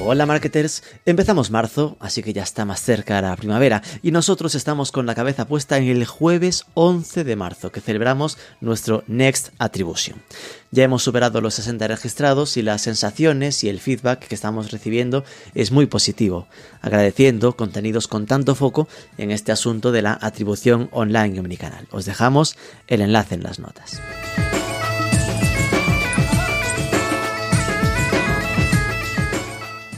[0.00, 4.92] Hola marketers, empezamos marzo, así que ya está más cerca la primavera y nosotros estamos
[4.92, 10.22] con la cabeza puesta en el jueves 11 de marzo que celebramos nuestro Next Attribution.
[10.70, 15.24] Ya hemos superado los 60 registrados y las sensaciones y el feedback que estamos recibiendo
[15.54, 16.46] es muy positivo,
[16.80, 21.88] agradeciendo contenidos con tanto foco en este asunto de la atribución online y omnicanal.
[21.90, 22.56] Os dejamos
[22.86, 24.00] el enlace en las notas.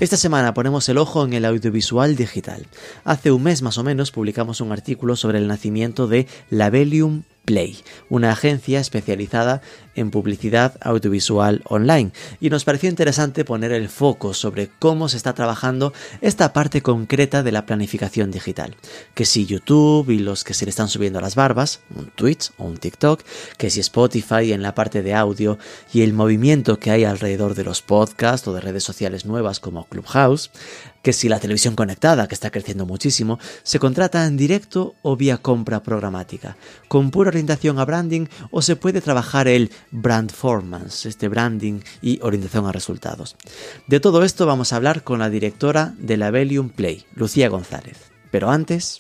[0.01, 2.67] Esta semana ponemos el ojo en el audiovisual digital.
[3.05, 7.77] Hace un mes más o menos publicamos un artículo sobre el nacimiento de Labellium Play,
[8.09, 9.61] una agencia especializada
[10.01, 15.35] en publicidad audiovisual online, y nos pareció interesante poner el foco sobre cómo se está
[15.35, 18.77] trabajando esta parte concreta de la planificación digital.
[19.15, 22.65] Que si YouTube y los que se le están subiendo las barbas, un Twitch o
[22.65, 23.23] un TikTok,
[23.57, 25.59] que si Spotify en la parte de audio
[25.92, 29.87] y el movimiento que hay alrededor de los podcasts o de redes sociales nuevas como
[29.87, 30.51] Clubhouse,
[31.03, 35.39] que si la televisión conectada, que está creciendo muchísimo, se contrata en directo o vía
[35.39, 36.57] compra programática,
[36.89, 42.20] con pura orientación a branding o se puede trabajar el brand performance, este branding y
[42.22, 43.36] orientación a resultados.
[43.86, 48.11] De todo esto vamos a hablar con la directora de la Velium Play, Lucía González.
[48.30, 48.96] Pero antes...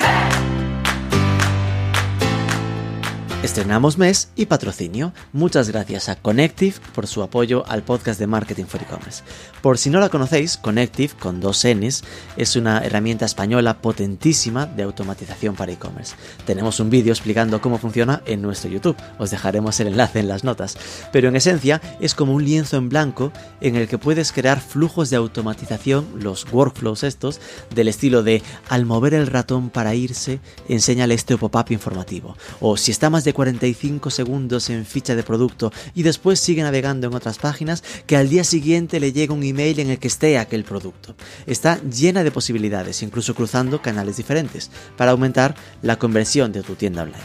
[3.42, 5.14] Estrenamos mes y patrocinio.
[5.32, 9.22] Muchas gracias a Connective por su apoyo al podcast de Marketing for E-Commerce.
[9.62, 12.02] Por si no la conocéis, Connective, con dos Ns,
[12.36, 16.16] es una herramienta española potentísima de automatización para e-commerce.
[16.46, 18.96] Tenemos un vídeo explicando cómo funciona en nuestro YouTube.
[19.18, 20.76] Os dejaremos el enlace en las notas.
[21.12, 25.10] Pero en esencia es como un lienzo en blanco en el que puedes crear flujos
[25.10, 27.40] de automatización, los workflows estos,
[27.74, 32.36] del estilo de al mover el ratón para irse, enséñale este pop-up informativo.
[32.60, 37.06] O si está más de 45 segundos en ficha de producto y después sigue navegando
[37.06, 40.38] en otras páginas, que al día siguiente le llega un email en el que esté
[40.38, 41.14] aquel producto.
[41.46, 47.02] Está llena de posibilidades, incluso cruzando canales diferentes, para aumentar la conversión de tu tienda
[47.02, 47.24] online.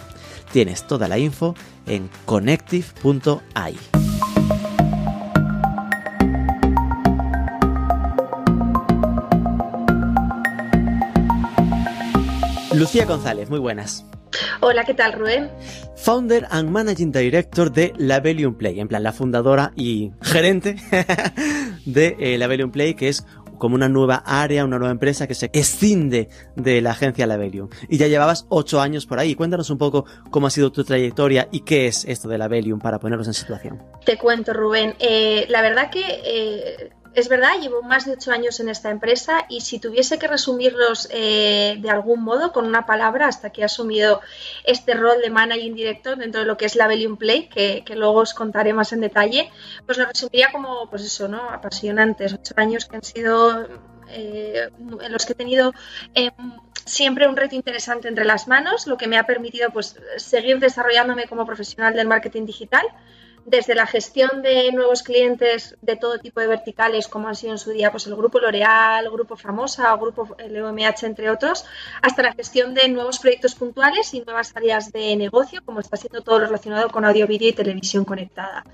[0.51, 1.55] Tienes toda la info
[1.85, 3.75] en connective.ai.
[12.75, 14.05] Lucía González, muy buenas.
[14.61, 15.49] Hola, ¿qué tal, Rubén?
[15.95, 20.75] Founder and Managing Director de Labellium Play, en plan la fundadora y gerente
[21.85, 23.25] de eh, Labellium Play, que es
[23.57, 27.69] como una nueva área, una nueva empresa que se escinde de la agencia Labellium.
[27.89, 29.35] Y ya llevabas ocho años por ahí.
[29.35, 32.99] Cuéntanos un poco cómo ha sido tu trayectoria y qué es esto de Labellium para
[32.99, 33.81] ponernos en situación.
[34.05, 34.95] Te cuento, Rubén.
[34.99, 39.45] Eh, la verdad que eh, es verdad, llevo más de ocho años en esta empresa
[39.47, 43.63] y si tuviese que resumirlos eh, de algún modo con una palabra hasta que he
[43.63, 44.21] asumido
[44.65, 48.19] este rol de managing director dentro de lo que es la Bellium Play, que, luego
[48.19, 49.49] os contaré más en detalle,
[49.85, 51.49] pues lo resumiría como, pues eso, ¿no?
[51.49, 53.65] Apasionantes, ocho años que han sido
[54.09, 55.73] eh, en los que he tenido
[56.13, 56.31] eh,
[56.85, 61.27] siempre un reto interesante entre las manos, lo que me ha permitido pues seguir desarrollándome
[61.27, 62.85] como profesional del marketing digital
[63.45, 67.59] desde la gestión de nuevos clientes de todo tipo de verticales, como han sido en
[67.59, 71.65] su día pues el grupo L'Oreal, grupo Famosa, grupo LVMH, entre otros,
[72.01, 76.21] hasta la gestión de nuevos proyectos puntuales y nuevas áreas de negocio, como está siendo
[76.21, 78.65] todo lo relacionado con audio, vídeo y televisión conectada.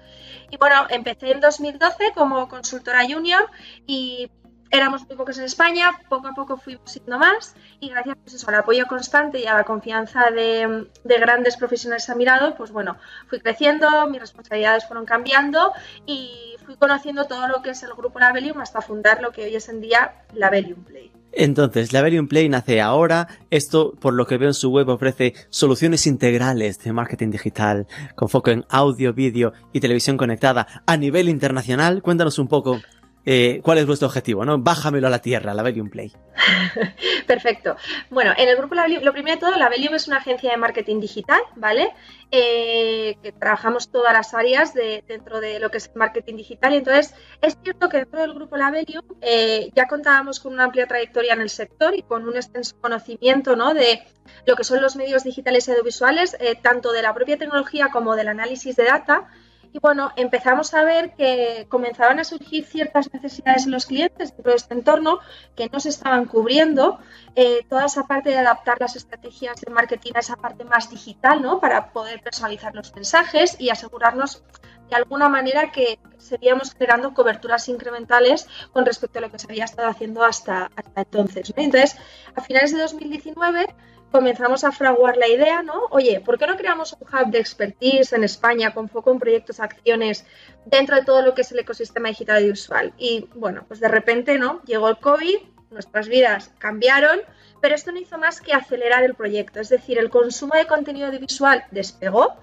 [0.49, 3.49] Y bueno, empecé en 2012 como consultora junior
[3.85, 4.29] y
[4.71, 8.55] éramos muy pocos en España, poco a poco fuimos siendo más y gracias pues al
[8.55, 13.39] apoyo constante y a la confianza de, grandes profesionales a mi lado, pues bueno, fui
[13.39, 15.73] creciendo, mis responsabilidades fueron cambiando
[16.05, 19.55] y fui conociendo todo lo que es el grupo Labelium hasta fundar lo que hoy
[19.55, 21.11] es en día Labelium Play.
[21.33, 23.27] Entonces, Labelium Play nace ahora.
[23.49, 28.27] Esto, por lo que veo en su web, ofrece soluciones integrales de marketing digital con
[28.27, 32.01] foco en audio, vídeo y televisión conectada a nivel internacional.
[32.01, 32.81] Cuéntanos un poco
[33.25, 34.57] eh, cuál es vuestro objetivo, ¿no?
[34.57, 36.11] Bájamelo a la tierra, la Velium Play.
[37.27, 37.75] Perfecto.
[38.09, 40.57] Bueno, en el grupo Labelium, lo primero de todo, la Velium es una agencia de
[40.57, 41.91] marketing digital, ¿vale?
[42.31, 46.73] Eh, que trabajamos todas las áreas de, dentro de lo que es el marketing digital.
[46.73, 50.87] Y entonces, es cierto que dentro del grupo Labelium eh, ya contábamos con una amplia
[50.87, 53.73] trayectoria en el sector y con un extenso conocimiento, ¿no?
[53.73, 54.03] De
[54.45, 58.15] lo que son los medios digitales y audiovisuales, eh, tanto de la propia tecnología como
[58.15, 59.27] del análisis de data.
[59.73, 64.51] Y bueno, empezamos a ver que comenzaban a surgir ciertas necesidades en los clientes dentro
[64.51, 65.19] de este entorno
[65.55, 66.99] que no se estaban cubriendo.
[67.35, 71.41] Eh, toda esa parte de adaptar las estrategias de marketing a esa parte más digital,
[71.41, 71.61] ¿no?
[71.61, 74.43] Para poder personalizar los mensajes y asegurarnos
[74.89, 79.63] de alguna manera que seguíamos generando coberturas incrementales con respecto a lo que se había
[79.63, 81.53] estado haciendo hasta, hasta entonces.
[81.55, 81.97] Entonces,
[82.35, 83.73] a finales de 2019
[84.11, 85.87] comenzamos a fraguar la idea, ¿no?
[85.89, 89.59] Oye, ¿por qué no creamos un hub de expertise en España con foco en proyectos,
[89.59, 90.25] acciones
[90.65, 92.93] dentro de todo lo que es el ecosistema digital audiovisual?
[92.97, 94.61] Y bueno, pues de repente, ¿no?
[94.65, 95.37] Llegó el COVID,
[95.71, 97.21] nuestras vidas cambiaron,
[97.61, 99.59] pero esto no hizo más que acelerar el proyecto.
[99.59, 102.35] Es decir, el consumo de contenido audiovisual despegó,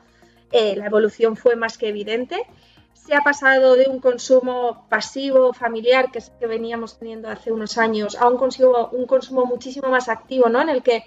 [0.50, 2.46] eh, la evolución fue más que evidente.
[2.94, 7.78] Se ha pasado de un consumo pasivo, familiar, que es que veníamos teniendo hace unos
[7.78, 10.60] años, a un consumo, un consumo muchísimo más activo, ¿no?
[10.60, 11.04] En el que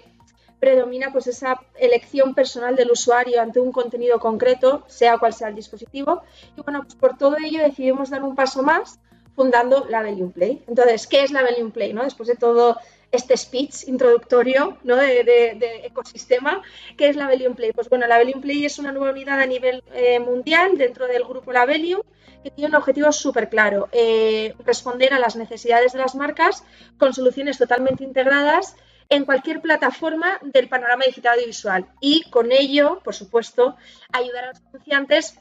[0.62, 5.56] predomina pues esa elección personal del usuario ante un contenido concreto, sea cual sea el
[5.56, 6.22] dispositivo.
[6.56, 9.00] Y bueno, pues por todo ello decidimos dar un paso más
[9.34, 10.62] fundando la Labellium Play.
[10.68, 11.92] Entonces, ¿qué es la Labellium Play?
[11.92, 12.04] ¿no?
[12.04, 12.78] Después de todo
[13.10, 14.94] este speech introductorio ¿no?
[14.94, 16.62] de, ecosistema,
[16.96, 17.72] ¿qué es la Labellium Play?
[17.72, 21.24] Pues bueno, la Labellium Play es una nueva unidad a nivel eh, mundial dentro del
[21.24, 22.02] grupo Labellium
[22.44, 26.62] que tiene un objetivo súper claro, eh, responder a las necesidades de las marcas
[26.98, 28.76] con soluciones totalmente integradas
[29.12, 33.76] en cualquier plataforma del panorama digital audiovisual y con ello, por supuesto,
[34.10, 35.38] ayudar a los anunciantes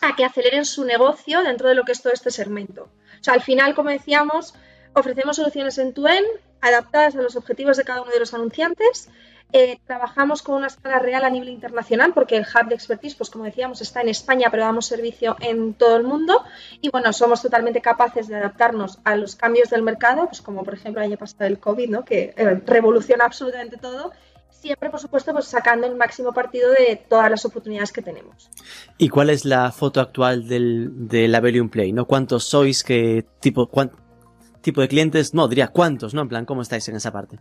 [0.00, 2.84] a que aceleren su negocio dentro de lo que es todo este segmento.
[2.84, 4.54] O sea, al final, como decíamos,
[4.94, 6.26] ofrecemos soluciones en tu end
[6.62, 9.10] adaptadas a los objetivos de cada uno de los anunciantes
[9.52, 13.30] eh, trabajamos con una escala real a nivel internacional porque el hub de expertise, pues
[13.30, 16.44] como decíamos, está en España, pero damos servicio en todo el mundo.
[16.80, 20.74] Y bueno, somos totalmente capaces de adaptarnos a los cambios del mercado, pues como por
[20.74, 22.04] ejemplo el año pasado el COVID, ¿no?
[22.04, 24.12] que eh, revoluciona absolutamente todo.
[24.50, 28.50] Siempre, por supuesto, pues sacando el máximo partido de todas las oportunidades que tenemos.
[28.98, 31.92] ¿Y cuál es la foto actual del, de la Play?
[31.92, 32.04] ¿no?
[32.04, 32.84] ¿Cuántos sois?
[32.84, 33.70] ¿Qué tipo,
[34.60, 35.32] tipo de clientes?
[35.32, 36.20] No, diría cuántos, ¿no?
[36.20, 37.38] En plan, ¿cómo estáis en esa parte?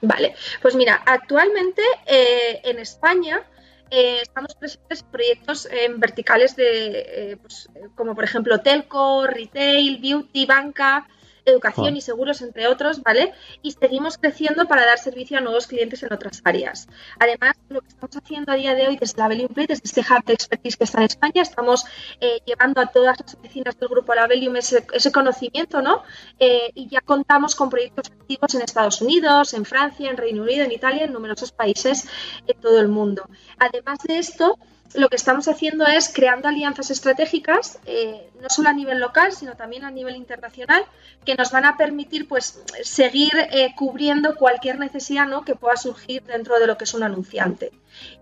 [0.00, 3.42] Vale, pues mira, actualmente eh, en España
[3.90, 9.98] eh, estamos presentes en proyectos en verticales de, eh, pues, como por ejemplo telco, retail,
[9.98, 11.06] beauty, banca,
[11.46, 13.32] educación y seguros, entre otros, ¿vale?
[13.62, 16.88] Y seguimos creciendo para dar servicio a nuevos clientes en otras áreas.
[17.18, 20.00] Además, lo que estamos haciendo a día de hoy desde la Belium Play, desde este
[20.00, 21.84] hub de expertise que está en España, estamos
[22.20, 24.12] eh, llevando a todas las oficinas del grupo
[24.56, 26.02] ese, ese conocimiento, ¿no?
[26.38, 30.64] Eh, y ya contamos con proyectos activos en Estados Unidos, en Francia, en Reino Unido,
[30.64, 32.08] en Italia, en numerosos países
[32.46, 33.28] en todo el mundo.
[33.58, 34.58] Además de esto,
[34.94, 39.56] lo que estamos haciendo es creando alianzas estratégicas, eh, no solo a nivel local, sino
[39.56, 40.84] también a nivel internacional,
[41.24, 45.44] que nos van a permitir pues, seguir eh, cubriendo cualquier necesidad ¿no?
[45.44, 47.72] que pueda surgir dentro de lo que es un anunciante.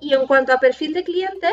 [0.01, 1.49] Y en cuanto a perfil de cliente,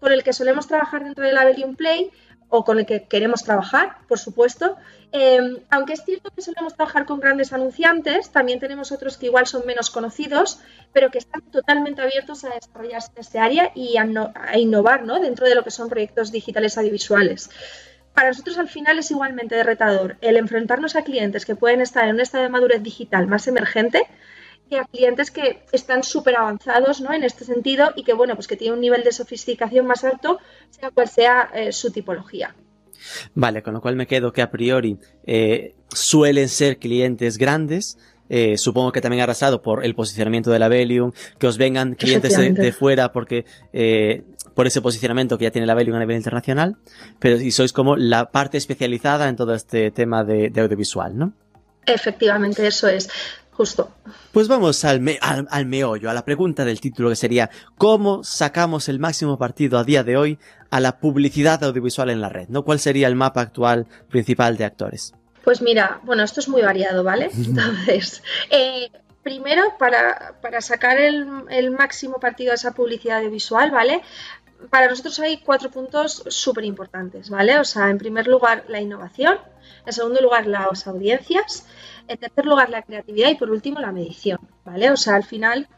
[0.00, 2.10] con el que solemos trabajar dentro de la Belium Play,
[2.54, 4.76] o con el que queremos trabajar, por supuesto.
[5.10, 9.46] Em, aunque es cierto que solemos trabajar con grandes anunciantes, también tenemos otros que igual
[9.46, 10.60] son menos conocidos,
[10.92, 14.04] pero que están totalmente abiertos a desarrollarse en este área y a,
[14.58, 15.18] innovar ¿no?
[15.18, 17.48] dentro de lo que son proyectos digitales audiovisuales.
[18.12, 22.16] Para nosotros al final es igualmente retador el enfrentarnos a clientes que pueden estar en
[22.16, 24.06] un estado de madurez digital más emergente
[24.76, 27.12] a clientes que están súper avanzados ¿no?
[27.12, 30.38] en este sentido y que, bueno, pues que tienen un nivel de sofisticación más alto,
[30.70, 32.54] sea cual sea eh, su tipología.
[33.34, 37.98] Vale, con lo cual me quedo que a priori eh, suelen ser clientes grandes,
[38.28, 42.36] eh, supongo que también arrasado por el posicionamiento de la Velium, que os vengan clientes
[42.36, 43.44] de, fuera porque
[44.54, 46.76] por ese posicionamiento que ya tiene la Velium a nivel internacional,
[47.18, 51.32] pero y sois como la parte especializada en todo este tema de audiovisual, ¿no?
[51.86, 53.08] Efectivamente, eso es.
[53.52, 53.90] Justo.
[54.32, 58.98] Pues vamos al, al, meollo, a la pregunta del título que sería ¿Cómo sacamos el
[58.98, 60.38] máximo partido a día de hoy
[60.70, 62.48] a la publicidad audiovisual en la red?
[62.48, 62.64] ¿no?
[62.64, 65.12] ¿Cuál sería el mapa actual principal de actores?
[65.44, 67.30] Pues mira, bueno, esto es muy variado, ¿vale?
[67.36, 68.90] Entonces, eh,
[69.22, 74.02] primero, para, para sacar el, el, máximo partido a esa publicidad audiovisual, ¿vale?
[74.70, 77.58] Para nosotros hay cuatro puntos súper importantes, ¿vale?
[77.58, 79.38] O sea, en primer lugar, la innovación,
[79.84, 81.66] en segundo lugar, las audiencias,
[82.12, 84.90] en tercer lugar, la creatividad y por último, la medición, ¿vale?
[84.90, 85.68] O sea, al final,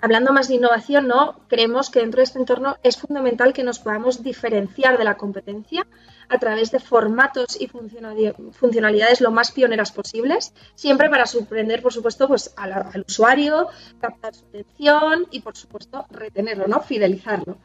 [0.00, 1.40] hablando más de innovación, ¿no?
[1.48, 5.86] Creemos que dentro de este entorno es fundamental que nos podamos diferenciar de la competencia
[6.28, 12.28] a través de formatos y funcionalidades lo más pioneras posibles, siempre para sorprender, por supuesto,
[12.28, 13.66] pues al, usuario,
[14.00, 16.80] captar su atención y, por supuesto, retenerlo, ¿no?
[16.80, 17.58] Fidelizarlo.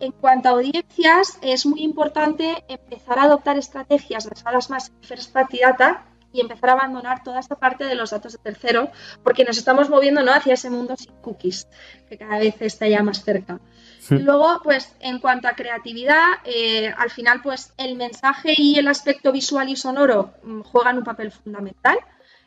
[0.00, 5.32] En cuanto a audiencias, es muy importante empezar a adoptar estrategias basadas más en first
[5.32, 8.90] party data y empezar a abandonar toda esta parte de los datos de tercero,
[9.22, 10.32] porque nos estamos moviendo ¿no?
[10.32, 11.66] hacia ese mundo sin cookies,
[12.08, 13.60] que cada vez está ya más cerca.
[14.08, 18.88] Y luego, pues, en cuanto a creatividad, eh, al final, pues, el mensaje y el
[18.88, 21.98] aspecto visual y sonoro mm, juegan un papel fundamental.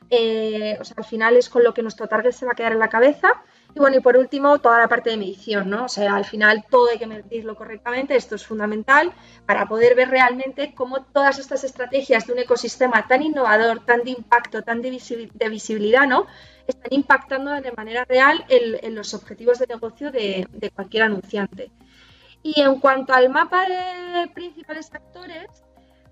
[0.09, 2.73] Eh, o sea, al final es con lo que nuestro target se va a quedar
[2.73, 3.41] en la cabeza
[3.75, 5.85] Y bueno, y por último, toda la parte de medición, ¿no?
[5.85, 9.11] O sea, al final todo hay que medirlo correctamente, esto es fundamental
[9.47, 14.11] para poder ver realmente cómo todas estas estrategias de un ecosistema tan innovador, tan de
[14.11, 14.91] impacto, tan de,
[15.49, 16.27] visibilidad, ¿no?
[16.67, 21.71] Están impactando de manera real en, los objetivos de negocio de, cualquier anunciante.
[22.43, 25.47] Y en cuanto al mapa de principales actores,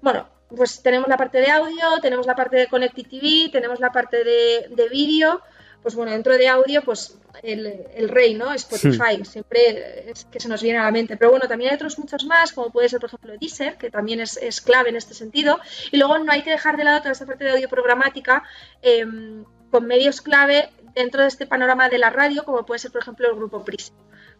[0.01, 3.91] bueno, pues tenemos la parte de audio, tenemos la parte de Connected TV, tenemos la
[3.91, 5.41] parte de, de vídeo.
[5.81, 8.53] Pues bueno, dentro de audio, pues el, rey, ¿no?
[8.53, 11.17] Spotify, siempre es que se nos viene a la mente.
[11.17, 14.19] Pero bueno, también hay otros muchos más, como puede ser, por ejemplo, Deezer, que también
[14.19, 15.59] es, clave en este sentido.
[15.91, 18.43] Y luego no hay que dejar de lado toda esta parte de audio programática
[18.81, 23.01] em, con medios clave dentro de este panorama de la radio, como puede ser, por
[23.01, 23.93] ejemplo, el grupo Prism.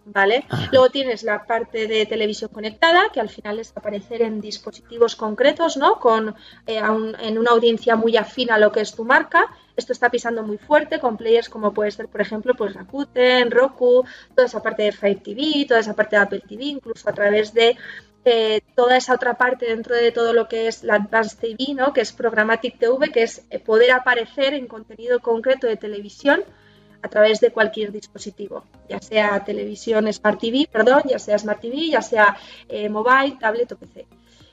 [0.06, 0.46] ¿vale?
[0.72, 5.78] Luego tienes la parte de televisión conectada, que al final es aparecer en dispositivos concretos,
[5.78, 6.00] ¿no?
[6.00, 6.82] Con, eh,
[7.20, 9.48] en una audiencia muy afín a lo que es tu marca.
[9.75, 14.06] Esto está pisando muy fuerte con players como puede ser, por ejemplo, pues Rakuten, Roku,
[14.36, 17.54] toda esa parte de Fire TV, toda esa parte de Apple TV, incluso a través
[17.54, 17.78] de
[18.24, 21.92] eh, toda esa otra parte dentro de todo lo que es la Advanced TV, ¿no?
[21.92, 26.44] que es Programmatic TV, que es eh, poder aparecer en contenido concreto de televisión
[27.01, 31.88] a través de cualquier dispositivo, ya sea televisión Smart TV, perdón, ya sea Smart TV,
[31.90, 32.38] ya sea
[32.70, 34.06] eh, mobile, tablet o PC.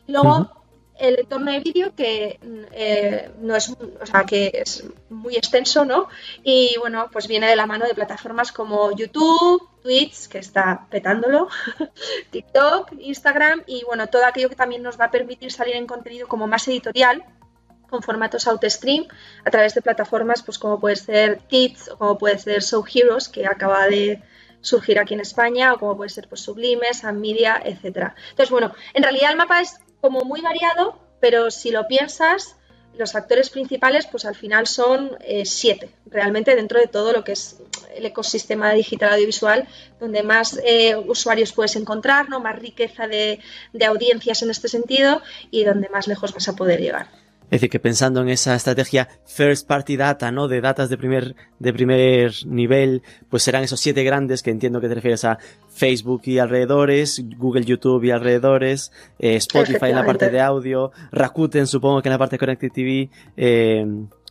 [0.07, 0.51] Luego
[0.99, 2.39] el entorno de vídeo que
[2.73, 6.09] eh, no es, o sea, que es muy extenso, ¿no?
[6.43, 11.49] Y bueno, pues viene de la mano de plataformas como YouTube, Twitch, que está petándolo,
[12.31, 16.27] TikTok, Instagram y bueno, todo aquello que también nos va a permitir salir en contenido
[16.27, 17.25] como más editorial,
[17.89, 19.07] con formatos auto-stream
[19.45, 23.29] a través de plataformas pues como puede ser Kids o como puede ser Show Heroes,
[23.29, 24.23] que acaba de
[24.61, 28.15] surgir aquí en España, o como puede ser pues, Sublime, San Media, etcétera.
[28.31, 32.57] Entonces, bueno, en realidad el mapa es como muy variado, pero si lo piensas,
[32.97, 37.33] los actores principales, pues al final son eh, siete, realmente dentro de todo lo que
[37.33, 37.57] es
[37.95, 39.69] el ecosistema digital audiovisual,
[40.01, 42.41] donde más eh, usuarios puedes encontrar, ¿no?
[42.41, 43.41] más riqueza de,
[43.73, 47.09] de audiencias en este sentido y donde más lejos vas a poder llegar.
[47.51, 50.49] Es decir, que pensando en esa estrategia first party data, ¿no?
[50.49, 54.89] De datas de primer, de primer nivel, pues serán esos siete grandes que entiendo que
[54.89, 55.39] te refieres a
[55.69, 61.67] Facebook y alrededores, Google, YouTube y alrededores, eh, Spotify en la parte de audio, Rakuten
[61.67, 63.87] supongo que en la parte de Connected TV, eh,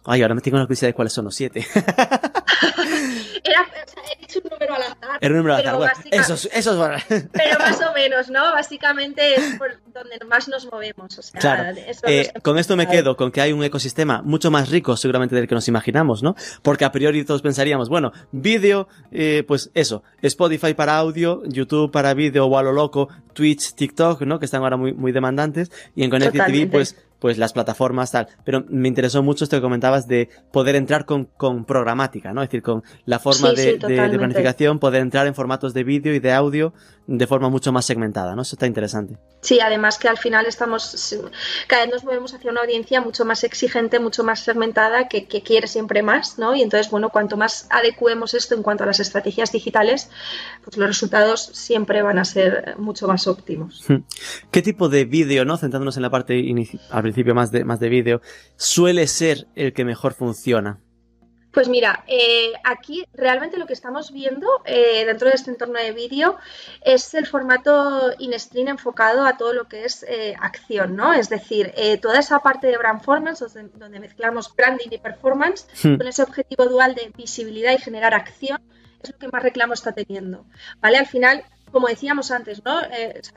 [0.05, 1.65] ay, ahora me tengo una curiosidad de cuáles son los siete.
[3.43, 3.67] Era,
[4.13, 5.17] he dicho un número al azar.
[5.21, 8.41] El número al azar, bueno, eso, eso es Pero más o menos, ¿no?
[8.51, 11.17] Básicamente es por donde más nos movemos.
[11.17, 11.77] O sea, claro.
[12.07, 15.47] Eh, con esto me quedo, con que hay un ecosistema mucho más rico seguramente del
[15.47, 16.35] que nos imaginamos, ¿no?
[16.61, 22.13] Porque a priori todos pensaríamos, bueno, vídeo, eh, pues eso, Spotify para audio, YouTube para
[22.13, 24.39] vídeo o a lo loco, Twitch, TikTok, ¿no?
[24.39, 25.71] Que están ahora muy, muy demandantes.
[25.95, 28.27] Y en Connected TV, pues pues las plataformas tal.
[28.43, 32.41] Pero me interesó mucho esto que comentabas de poder entrar con, con programática, ¿no?
[32.43, 36.19] Es decir, con la forma de, de, planificación, poder entrar en formatos de vídeo y
[36.19, 36.73] de audio
[37.07, 38.41] de forma mucho más segmentada, ¿no?
[38.41, 39.17] Eso está interesante.
[39.41, 41.15] Sí, además que al final estamos,
[41.67, 45.41] cada vez nos movemos hacia una audiencia mucho más exigente, mucho más segmentada, que, que
[45.41, 46.53] quiere siempre más, ¿no?
[46.53, 50.09] Y entonces, bueno, cuanto más adecuemos esto en cuanto a las estrategias digitales,
[50.63, 53.85] pues los resultados siempre van a ser mucho más óptimos.
[54.51, 55.57] ¿Qué tipo de vídeo, ¿no?
[55.57, 56.43] Centrándonos en la parte
[56.91, 58.21] al principio más de, más de vídeo,
[58.57, 60.81] suele ser el que mejor funciona?
[61.57, 65.91] Pues mira, eh, aquí realmente lo que estamos viendo eh, dentro de este entorno de
[65.91, 66.37] vídeo
[66.81, 71.15] es el formato in-stream enfocado a todo lo que es eh, acción, ¿no?
[71.15, 76.21] Es decir, toda esa parte de brand performance, donde mezclamos branding y performance, con ese
[76.21, 78.61] objetivo dual de visibilidad y generar acción,
[79.01, 80.45] es lo que más reclamo está teniendo,
[80.79, 80.99] ¿vale?
[80.99, 82.81] Al final, como decíamos antes, ¿no?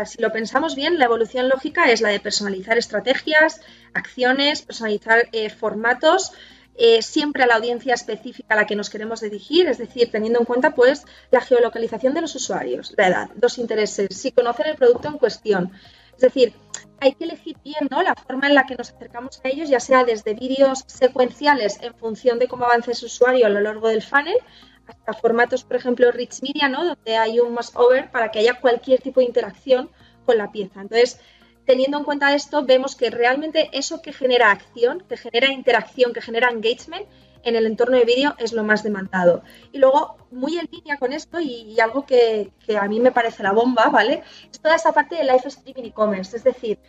[0.05, 3.63] si lo pensamos bien, la evolución lógica es la de personalizar estrategias,
[3.95, 6.33] acciones, personalizar formatos,
[6.77, 10.39] eh, siempre a la audiencia específica a la que nos queremos dirigir, es decir, teniendo
[10.39, 14.77] en cuenta pues la geolocalización de los usuarios, la edad, los intereses, si conocen el
[14.77, 15.73] producto en cuestión.
[16.15, 16.55] Es decir,
[17.01, 18.03] hay que elegir bien ¿no?
[18.03, 21.95] la forma en la que nos acercamos a ellos, ya sea desde vídeos secuenciales en
[21.95, 24.37] función de cómo avance su usuario a lo largo del funnel,
[24.87, 26.85] hasta formatos, por ejemplo, rich media, ¿no?
[26.85, 29.91] donde hay un más over para que haya cualquier tipo de interacción
[30.27, 30.81] con la pieza.
[30.81, 31.21] Entonces,
[31.71, 36.21] teniendo en cuenta esto, vemos que realmente eso que genera acción, que genera interacción, que
[36.21, 37.07] genera engagement
[37.45, 39.45] en el entorno de vídeo es lo más demandado.
[39.71, 43.53] Y luego, muy en línea con esto y, algo que, a mí me parece la
[43.53, 44.25] bomba, ¿vale?
[44.51, 46.81] Es toda esa parte de live streaming e-commerce, es decir,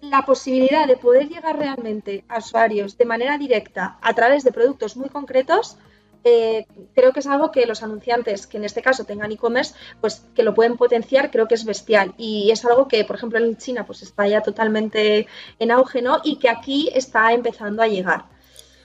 [0.00, 4.96] la posibilidad de poder llegar realmente a usuarios de manera directa a través de productos
[4.96, 5.78] muy concretos
[6.24, 10.26] eh, creo que es algo que los anunciantes, que en este caso tengan e-commerce, pues
[10.34, 12.14] que lo pueden potenciar, creo que es bestial.
[12.16, 15.26] Y es algo que, por ejemplo, en China pues está ya totalmente
[15.58, 16.20] en auge, ¿no?
[16.24, 18.24] Y que aquí está empezando a llegar.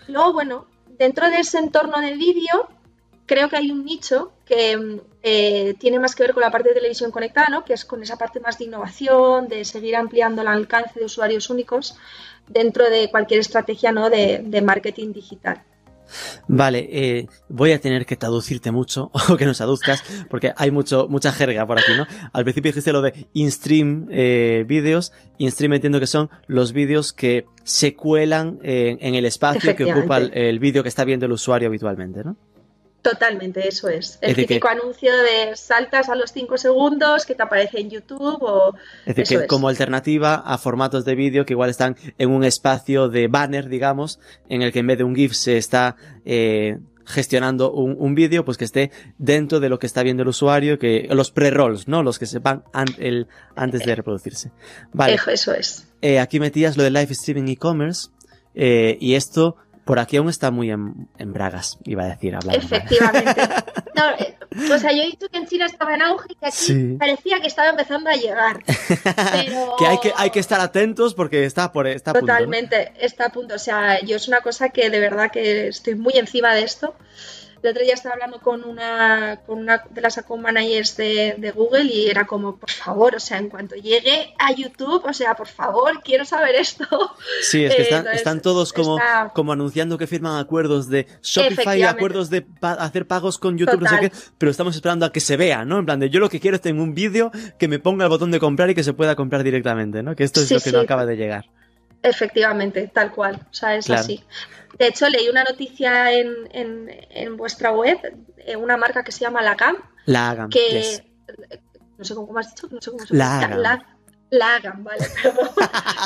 [0.07, 0.65] Luego, bueno,
[0.97, 2.67] dentro de ese entorno de vídeo,
[3.25, 6.75] creo que hay un nicho que eh, tiene más que ver con la parte de
[6.75, 7.63] televisión conectada, ¿no?
[7.63, 11.49] que es con esa parte más de innovación, de seguir ampliando el alcance de usuarios
[11.49, 11.95] únicos
[12.47, 14.09] dentro de cualquier estrategia ¿no?
[14.09, 15.63] de, de marketing digital.
[16.47, 21.07] Vale, eh, voy a tener que traducirte mucho, o que nos traduzcas, porque hay mucho,
[21.09, 22.05] mucha jerga por aquí, ¿no?
[22.33, 27.45] Al principio dijiste lo de in-stream eh, vídeos, in-stream entiendo que son los vídeos que
[27.63, 31.67] se cuelan en el espacio que ocupa el, el vídeo que está viendo el usuario
[31.67, 32.35] habitualmente, ¿no?
[33.09, 34.19] Totalmente, eso es.
[34.21, 38.75] El típico anuncio de saltas a los 5 segundos que te aparece en YouTube o...
[39.05, 43.09] Es decir, que como alternativa a formatos de vídeo que igual están en un espacio
[43.09, 47.71] de banner, digamos, en el que en vez de un GIF se está eh, gestionando
[47.71, 51.31] un, vídeo, pues que esté dentro de lo que está viendo el usuario, que los
[51.31, 52.03] pre-rolls, ¿no?
[52.03, 52.63] Los que se van
[52.99, 54.51] el, antes de reproducirse.
[54.93, 55.17] Vale.
[55.27, 55.87] Eso es.
[56.01, 58.09] Eh, aquí metías lo de live streaming e-commerce
[58.53, 59.55] eh, y esto
[59.89, 62.63] por aquí aún está muy en, bragas, iba a decir, hablando.
[62.63, 63.41] Efectivamente.
[64.17, 64.37] Eh,
[64.73, 67.41] o sea, yo he dicho que en China estaba en auge y que aquí parecía
[67.41, 68.63] que estaba empezando a llegar.
[69.33, 69.75] Pero...
[69.77, 73.29] que, hay que hay que estar atentos porque está por está a Totalmente, está a
[73.29, 73.55] punto.
[73.55, 76.95] O sea, yo es una cosa que de verdad que estoy muy encima de esto.
[77.61, 81.83] El otro día estaba hablando con una, con una de las account managers de, Google
[81.83, 85.47] y era como, por favor, o sea, en cuanto llegue a YouTube, o sea, por
[85.47, 86.85] favor, quiero saber esto.
[87.41, 88.97] Sí, es que están, están todos como,
[89.33, 93.99] como anunciando que firman acuerdos de Shopify, acuerdos de hacer pagos con YouTube, no sé
[93.99, 95.79] qué, pero estamos esperando a que se vea, ¿no?
[95.79, 98.09] En plan de yo lo que quiero es tener un vídeo que me ponga el
[98.09, 100.15] botón de comprar y que se pueda comprar directamente, ¿no?
[100.15, 101.45] Que esto es lo que no acaba de llegar.
[102.01, 104.23] Efectivamente, tal cual, o sea, es así.
[104.77, 107.97] De hecho, leí una noticia en, en, vuestra web,
[108.37, 109.77] eh, una marca que se llama Lagam.
[110.05, 110.49] Lagam.
[110.49, 111.03] Que.
[111.97, 113.85] No sé cómo has dicho, no sé cómo se llama.
[114.31, 115.49] La, Lagam, vale, perdón.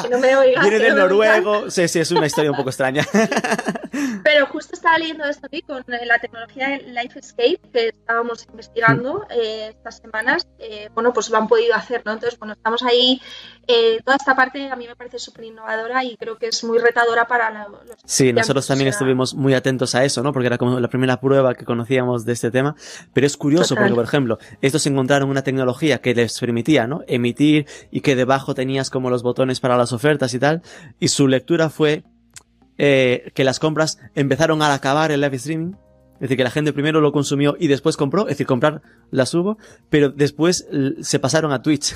[0.02, 0.64] que no me oigas.
[0.70, 1.70] Viene del noruego.
[1.70, 3.06] Sí, sí, es una historia un poco extraña.
[4.24, 9.20] Pero justo estaba leyendo esto aquí con eh, la tecnología de LifeScape que estábamos investigando
[9.20, 9.32] mm.
[9.32, 10.48] eh, estas semanas.
[10.60, 12.14] Eh, bueno, pues lo han podido hacer, ¿no?
[12.14, 13.22] Entonces, bueno, estamos ahí.
[14.04, 17.28] toda esta parte a mí me parece súper innovadora y creo que es muy retadora
[17.28, 17.80] para los.
[18.06, 20.32] Sí, nosotros también estuvimos muy atentos a eso, ¿no?
[20.32, 22.76] Porque era como la primera prueba que conocíamos de este tema.
[23.14, 27.04] Pero es curioso porque, por ejemplo, estos encontraron una tecnología que les permitía, ¿no?
[27.08, 30.62] Emitir y que debajo tenías como los botones para las ofertas y tal.
[31.00, 32.04] Y su lectura fue
[32.78, 35.74] eh, que las compras empezaron al acabar el live streaming.
[36.24, 38.82] Es decir, que la gente primero lo consumió y después compró, es decir, comprar
[39.12, 39.58] las hubo,
[39.90, 40.66] pero después
[41.02, 41.94] se pasaron a Twitch.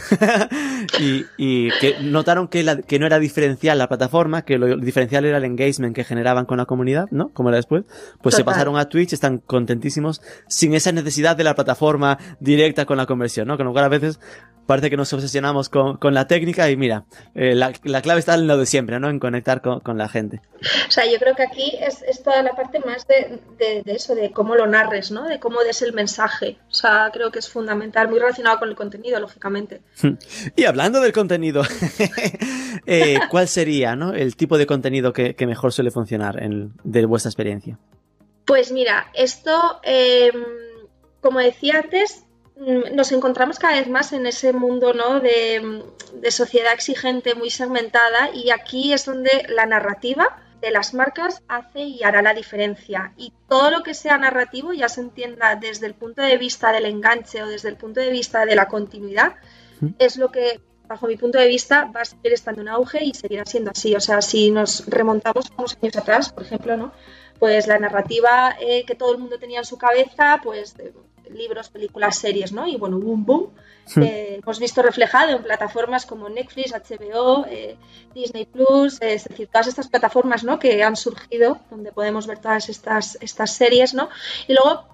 [1.37, 5.45] y, que notaron que, que no era diferencial la plataforma, que lo diferencial era el
[5.45, 7.29] engagement que generaban con la comunidad, ¿no?
[7.29, 7.85] Como era después.
[8.21, 12.97] Pues se pasaron a Twitch, están contentísimos, sin esa necesidad de la plataforma directa con
[12.97, 13.55] la conversión, ¿no?
[13.55, 14.19] Con lo cual a veces
[14.67, 18.35] parece que nos obsesionamos con, con la técnica y mira, eh, la, la, clave está
[18.35, 19.09] en lo de siempre, ¿no?
[19.09, 20.41] En conectar con, con, la gente.
[20.87, 23.91] O sea, yo creo que aquí es, es toda la parte más de, de, de,
[23.93, 25.27] eso, de cómo lo narres, ¿no?
[25.27, 26.57] De cómo des el mensaje.
[26.69, 29.81] O sea, creo que es fundamental, muy relacionado con el contenido, lógicamente.
[30.55, 31.63] Y hablando del contenido,
[32.85, 34.13] eh, ¿cuál sería, ¿no?
[34.13, 37.77] El tipo de contenido que, que mejor suele funcionar en, de vuestra experiencia?
[38.45, 40.31] Pues mira, esto, eh,
[41.21, 42.27] como decía antes,
[42.59, 45.19] Mm, nos encontramos cada vez más en ese mundo ¿no?
[45.19, 45.83] de,
[46.31, 52.03] sociedad exigente muy segmentada y aquí es donde la narrativa de las marcas hace y
[52.03, 53.13] hará la diferencia.
[53.17, 56.85] Y todo lo que sea narrativo, ya se entienda desde el punto de vista del
[56.85, 59.35] enganche o desde el punto de vista de la continuidad,
[59.99, 63.13] es lo que, bajo mi punto de vista, va a seguir estando en auge y
[63.13, 63.95] seguirá siendo así.
[63.95, 66.93] O sea, si nos remontamos unos años atrás, por ejemplo, ¿no?
[67.39, 70.75] pues la narrativa eh, que todo el mundo tenía en su cabeza, pues
[71.29, 72.67] libros, películas, series, ¿no?
[72.67, 73.53] Y bueno, boom, boom.
[73.95, 77.77] Eh, hemos visto reflejado en plataformas como Netflix, HBO, eh,
[78.13, 80.59] Disney Plus, es decir, todas estas plataformas, ¿no?
[80.59, 84.09] Que han surgido, donde podemos ver todas estas, estas series, ¿no?
[84.47, 84.87] Y luego,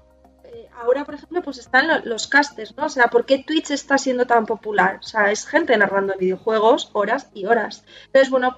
[0.44, 2.86] eh, ahora, por ejemplo, pues están los, casters, ¿no?
[2.86, 5.00] O sea, ¿por qué Twitch está siendo tan popular?
[5.00, 7.84] O sea, es gente narrando videojuegos horas y horas.
[8.06, 8.58] Entonces, bueno,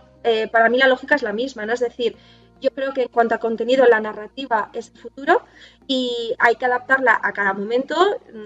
[0.52, 1.74] para mí la lógica es la misma, ¿no?
[1.74, 2.18] Es decir,
[2.62, 5.42] yo creo que en cuanto a contenido, la narrativa es el futuro
[5.88, 7.96] y hay que adaptarla a cada momento,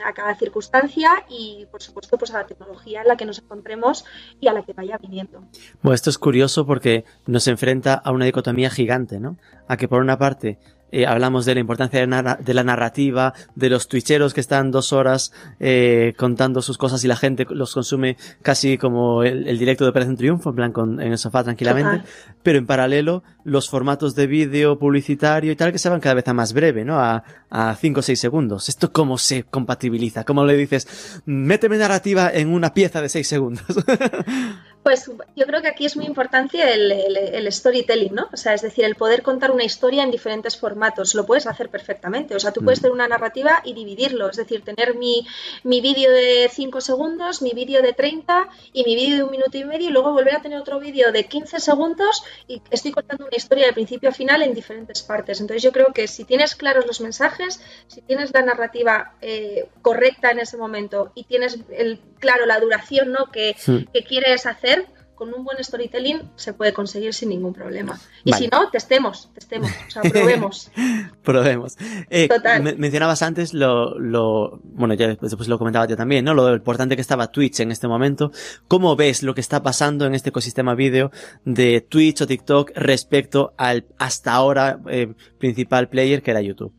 [0.05, 4.05] a cada circunstancia y, por supuesto, pues a la tecnología en la que nos encontremos
[4.39, 5.43] y a la que vaya viniendo.
[5.81, 9.37] Bueno, esto es curioso porque nos enfrenta a una dicotomía gigante, ¿no?
[9.67, 10.59] A que por una parte
[10.91, 15.31] eh, hablamos de la importancia de, la narrativa, de los twitcheros que están dos horas
[15.59, 20.17] eh, contando sus cosas y la gente los consume casi como el, directo de Operación
[20.17, 22.03] Triunfo, en plan con, en el sofá tranquilamente,
[22.43, 26.27] pero en paralelo los formatos de vídeo publicitario y tal que se van cada vez
[26.27, 26.99] a más breve, ¿no?
[26.99, 28.69] A, a 5 o 6 segundos.
[28.69, 30.23] ¿Esto cómo se compatibiliza?
[30.23, 33.65] ¿Cómo le dices, méteme narrativa en una pieza de 6 segundos?
[34.83, 38.29] Pues yo creo que aquí es muy importante el, storytelling, ¿no?
[38.31, 41.15] O sea, es decir, el poder contar una historia en diferentes formatos.
[41.15, 42.35] Lo puedes hacer perfectamente.
[42.35, 42.83] O sea, tú puedes mm.
[42.83, 44.29] tener una narrativa y dividirlo.
[44.29, 45.27] Es decir, tener mi,
[45.63, 49.57] mi vídeo de 5 segundos, mi vídeo de 30 y mi vídeo de un minuto
[49.57, 53.25] y medio y luego volver a tener otro vídeo de 15 segundos y estoy contando
[53.25, 55.41] una historia de principio a final en diferentes partes.
[55.41, 60.31] Entonces yo creo que si tienes claros los mensajes, si tienes la narrativa eh, correcta
[60.31, 63.31] en ese momento y tienes el, claro la duración ¿no?
[63.31, 63.55] que,
[63.93, 64.78] que quieres hacer,
[65.19, 67.99] con un buen storytelling se puede conseguir sin ningún problema.
[68.23, 70.71] Y si no, testemos, testemos, o sea, probemos.
[71.23, 71.75] probemos.
[72.09, 72.29] Eh,
[72.77, 76.33] mencionabas antes lo, lo, bueno, ya después, lo comentaba yo también, ¿no?
[76.33, 78.31] Lo importante que estaba Twitch en este momento.
[78.69, 81.11] ¿Cómo ves lo que está pasando en este ecosistema vídeo
[81.43, 86.78] de Twitch o TikTok respecto al hasta ahora eh, principal player que era YouTube?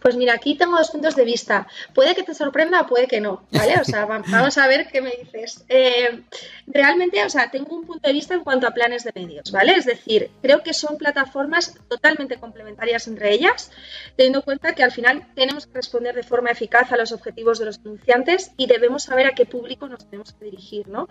[0.00, 1.66] Pues mira, aquí tengo dos puntos de vista.
[1.94, 3.80] Puede que te sorprenda o puede que no, ¿vale?
[3.80, 5.64] O sea, vamos a ver qué me dices.
[5.68, 6.22] Eh,
[6.66, 9.74] realmente, o sea, tengo un punto de vista en cuanto a planes de medios, ¿vale?
[9.74, 13.70] Es decir, creo que son plataformas totalmente complementarias entre ellas,
[14.16, 17.58] teniendo en cuenta que al final tenemos que responder de forma eficaz a los objetivos
[17.58, 21.08] de los anunciantes y debemos saber a qué público nos tenemos que dirigir, ¿no?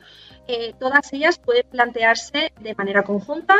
[0.47, 3.55] Eh, todas ellas pueden plantearse de manera conjunta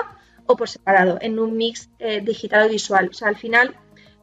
[0.46, 3.10] o por separado, en un mix eh, digital o visual.
[3.12, 3.76] O sea, al final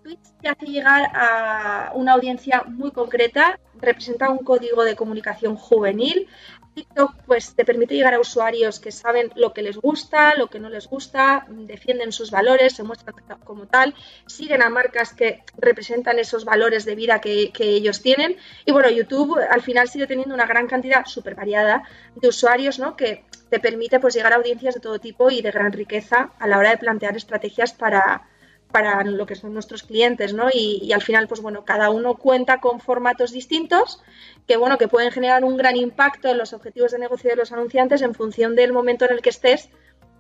[0.05, 6.29] Twitch te hace llegar a una audiencia muy concreta, representa un código de comunicación juvenil.
[6.75, 10.59] TikTok pues te permite llegar a usuarios que saben lo que les gusta, lo que
[10.59, 13.15] no les gusta, defienden sus valores, se muestran
[13.45, 13.95] como tal,
[14.27, 18.37] siguen a marcas que representan esos valores de vida que, ellos tienen.
[18.67, 21.85] Y bueno, YouTube al final sigue teniendo una gran cantidad súper variada
[22.17, 22.97] de usuarios, ¿no?
[22.97, 26.47] Que te permite pues llegar a audiencias de todo tipo y de gran riqueza a
[26.47, 28.27] la hora de plantear estrategias para,
[28.75, 30.49] para lo que son nuestros clientes, ¿no?
[30.53, 34.03] Y, al final, pues bueno, cada uno cuenta con formatos distintos
[34.49, 37.53] que, bueno, que pueden generar un gran impacto en los objetivos de negocio de los
[37.53, 39.71] anunciantes en función del momento en el que estés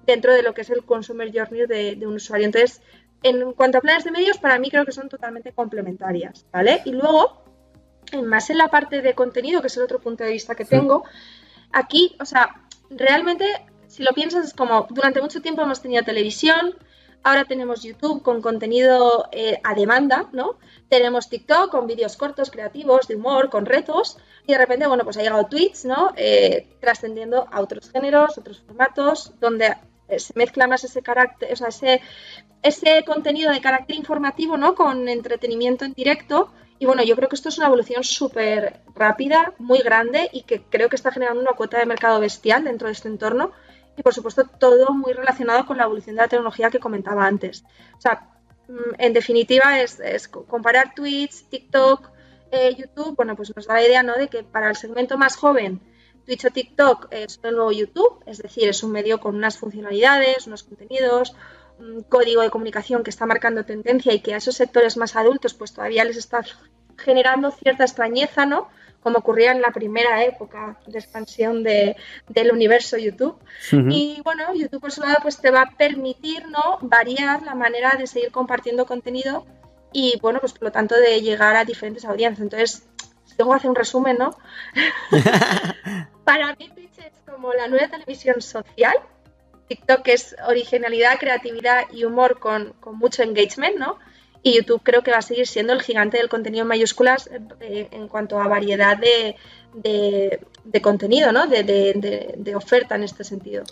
[0.06, 2.46] dentro de lo que es el consumer journey de, un usuario.
[2.46, 2.80] Entonces,
[3.24, 6.80] en cuanto a planes de medios, para mí creo que son totalmente complementarias, ¿vale?
[6.84, 7.42] Y luego,
[8.22, 11.02] más en la parte de contenido, que es el otro punto de vista que tengo,
[11.72, 13.46] aquí, o sea, realmente,
[13.88, 16.76] si lo piensas, es como durante mucho tiempo hemos tenido televisión,
[17.26, 20.58] Ahora tenemos YouTube con contenido eh, a demanda, ¿no?
[20.90, 24.18] Tenemos TikTok con vídeos cortos, creativos, de humor, con retos.
[24.46, 26.12] Y de repente, bueno, pues ha llegado Twitch, ¿no?
[26.16, 29.74] Eh, trascendiendo a otros géneros, otros formatos, donde
[30.06, 32.02] eh, se mezcla más ese carácter, o sea, ese,
[32.62, 34.74] ese contenido de carácter informativo, ¿no?
[34.74, 36.52] Con entretenimiento en directo.
[36.78, 40.60] Y bueno, yo creo que esto es una evolución súper rápida, muy grande y que
[40.60, 43.52] creo que está generando una cuota de mercado bestial dentro de este entorno
[43.96, 47.64] y por supuesto todo muy relacionado con la evolución de la tecnología que comentaba antes.
[47.96, 48.28] O sea,
[48.68, 52.10] mm, en definitiva es, comparar Twitch, TikTok,
[52.50, 54.14] eh, YouTube, bueno, pues nos da la idea ¿no?
[54.14, 55.80] de que para el segmento más joven
[56.24, 60.46] Twitch o TikTok es el nuevo YouTube, es decir, es un medio con unas funcionalidades,
[60.46, 61.34] unos contenidos,
[61.78, 65.54] un código de comunicación que está marcando tendencia y que a esos sectores más adultos
[65.54, 66.42] pues todavía les está
[66.96, 68.68] generando cierta extrañeza, ¿no?
[69.04, 71.94] Como ocurría en la primera época de expansión de,
[72.26, 73.36] del universo YouTube.
[73.70, 76.78] Y bueno, YouTube por su lado pues te va a permitir ¿no?
[76.80, 79.46] variar la manera de seguir compartiendo contenido
[79.92, 82.42] y bueno, pues por lo tanto de llegar a diferentes audiencias.
[82.42, 82.88] Entonces,
[83.36, 84.30] tengo que hacer un resumen, ¿no?
[86.24, 88.94] Para mí Twitch es como la nueva televisión social.
[89.68, 93.98] TikTok es originalidad, creatividad y humor con, con mucho engagement, ¿no?
[94.44, 97.30] Y YouTube creo que va a seguir siendo el gigante del contenido en mayúsculas
[97.60, 99.36] eh, en cuanto a variedad de,
[99.74, 101.46] de, contenido, ¿no?
[101.46, 103.64] De, de, oferta en este sentido.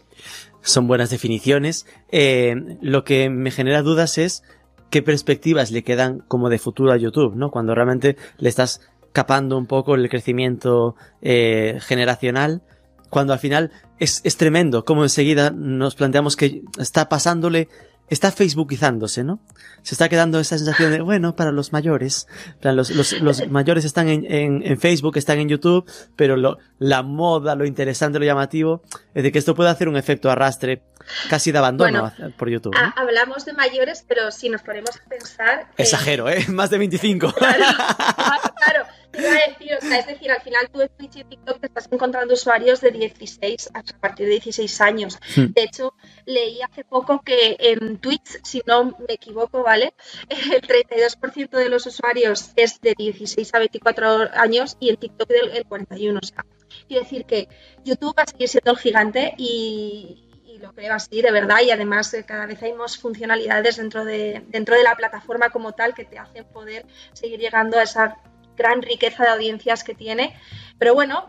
[0.63, 1.87] Son buenas definiciones.
[2.11, 4.43] Eh, lo que me genera dudas es
[4.89, 7.51] qué perspectivas le quedan como de futuro a YouTube, ¿no?
[7.51, 8.81] Cuando realmente le estás
[9.13, 12.63] capando un poco el crecimiento eh, generacional,
[13.11, 17.69] cuando al final es, es tremendo, como enseguida nos planteamos que está pasándole
[18.13, 19.41] está facebookizándose, ¿no?
[19.83, 22.29] Se está quedando esa sensación de, bueno, para los mayores,
[22.61, 27.03] los, los, los mayores están en, en, en, Facebook, están en YouTube, pero lo, la
[27.03, 28.83] moda, lo interesante, lo llamativo,
[29.15, 30.83] es de que esto puede hacer un efecto arrastre
[31.29, 32.75] casi de abandono por YouTube.
[32.97, 35.67] Hablamos de mayores, pero si nos ponemos a pensar...
[35.77, 36.47] Exagero, ¿eh?
[36.49, 37.33] Más de 25.
[37.43, 39.79] Claro, claro.
[39.83, 43.71] es decir, al final tú en Twitch y TikTok te estás encontrando usuarios de 16
[43.75, 45.19] a partir de 16 años.
[45.37, 45.53] Hmm.
[45.53, 49.95] De hecho, leí hace poco que en Twitch, si no me equivoco, ¿vale?
[50.29, 55.65] El 32% de los usuarios es de 16 a 24 años y en TikTok el
[55.67, 56.21] 41.
[56.23, 56.45] O sea,
[56.89, 57.49] quiero decir que
[57.85, 60.32] YouTube va a seguir siendo el gigante y,
[60.63, 64.43] lo creo así, de verdad, y además eh, cada vez hay más funcionalidades dentro de,
[64.49, 68.17] dentro de la plataforma como tal que te hacen poder seguir llegando a esa
[68.57, 70.39] gran riqueza de audiencias que tiene.
[70.79, 71.27] Pero bueno,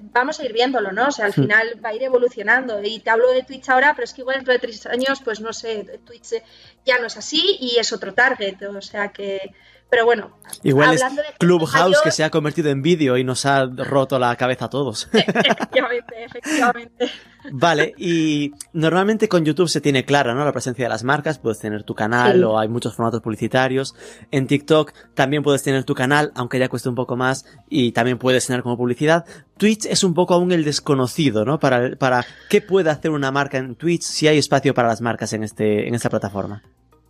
[0.00, 1.08] vamos a ir viéndolo, ¿no?
[1.08, 2.82] O sea, al final va a ir evolucionando.
[2.82, 5.40] Y te hablo de Twitch ahora, pero es que igual dentro de tres años, pues
[5.40, 6.42] no sé, Twitch
[6.84, 8.62] ya no es así y es otro target.
[8.62, 9.54] O sea que
[9.92, 10.30] pero bueno,
[10.62, 11.04] igual es
[11.38, 15.10] Clubhouse que se ha convertido en vídeo y nos ha roto la cabeza a todos.
[15.12, 17.10] efectivamente, efectivamente.
[17.50, 20.46] Vale, y normalmente con YouTube se tiene clara, ¿no?
[20.46, 23.94] La presencia de las marcas, puedes tener tu canal o hay muchos formatos publicitarios.
[24.30, 28.16] En TikTok también puedes tener tu canal, aunque ya cueste un poco más, y también
[28.16, 29.26] puedes tener como publicidad.
[29.58, 31.58] Twitch es un poco aún el desconocido, ¿no?
[31.58, 35.34] Para, para qué puede hacer una marca en Twitch si hay espacio para las marcas
[35.34, 36.62] en este, en esta plataforma.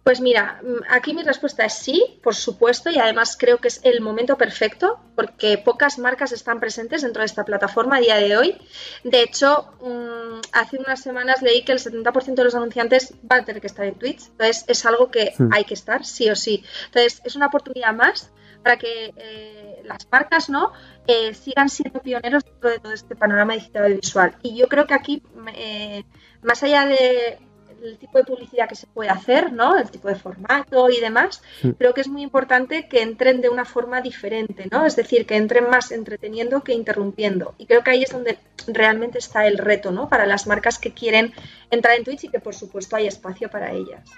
[0.04, 3.80] Pues mira, mm, aquí mi respuesta es sí, por supuesto, y además creo que es
[3.84, 8.36] el momento perfecto porque pocas marcas están presentes dentro de esta plataforma a día de
[8.36, 8.58] hoy.
[9.04, 13.44] De hecho, mm, hace unas semanas leí que el 70% de los anunciantes van a
[13.44, 16.64] tener que estar en Twitch, entonces es algo que hay que estar sí o sí.
[16.86, 20.72] Entonces es una oportunidad más para que eh, las marcas no
[21.06, 24.36] eh, sigan siendo pioneros dentro de todo este panorama digital y visual.
[24.42, 25.22] Y yo creo que aquí,
[25.54, 26.04] eh,
[26.42, 27.38] más allá de
[27.82, 29.76] el tipo de publicidad que se puede hacer, ¿no?
[29.76, 31.42] El tipo de formato y demás.
[31.78, 34.86] Creo que es muy importante que entren de una forma diferente, ¿no?
[34.86, 37.54] Es decir, que entren más entreteniendo que interrumpiendo.
[37.58, 40.08] Y creo que ahí es donde realmente está el reto, ¿no?
[40.08, 41.32] Para las marcas que quieren
[41.70, 44.08] entrar en Twitch y que por supuesto hay espacio para ellas.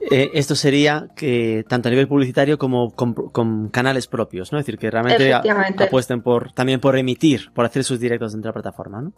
[0.00, 4.58] Eh, esto sería que tanto a nivel publicitario como con, canales propios, ¿no?
[4.58, 8.58] Es decir, que realmente apuesten por también por emitir, por hacer sus directos dentro de
[8.58, 9.12] la plataforma, ¿no?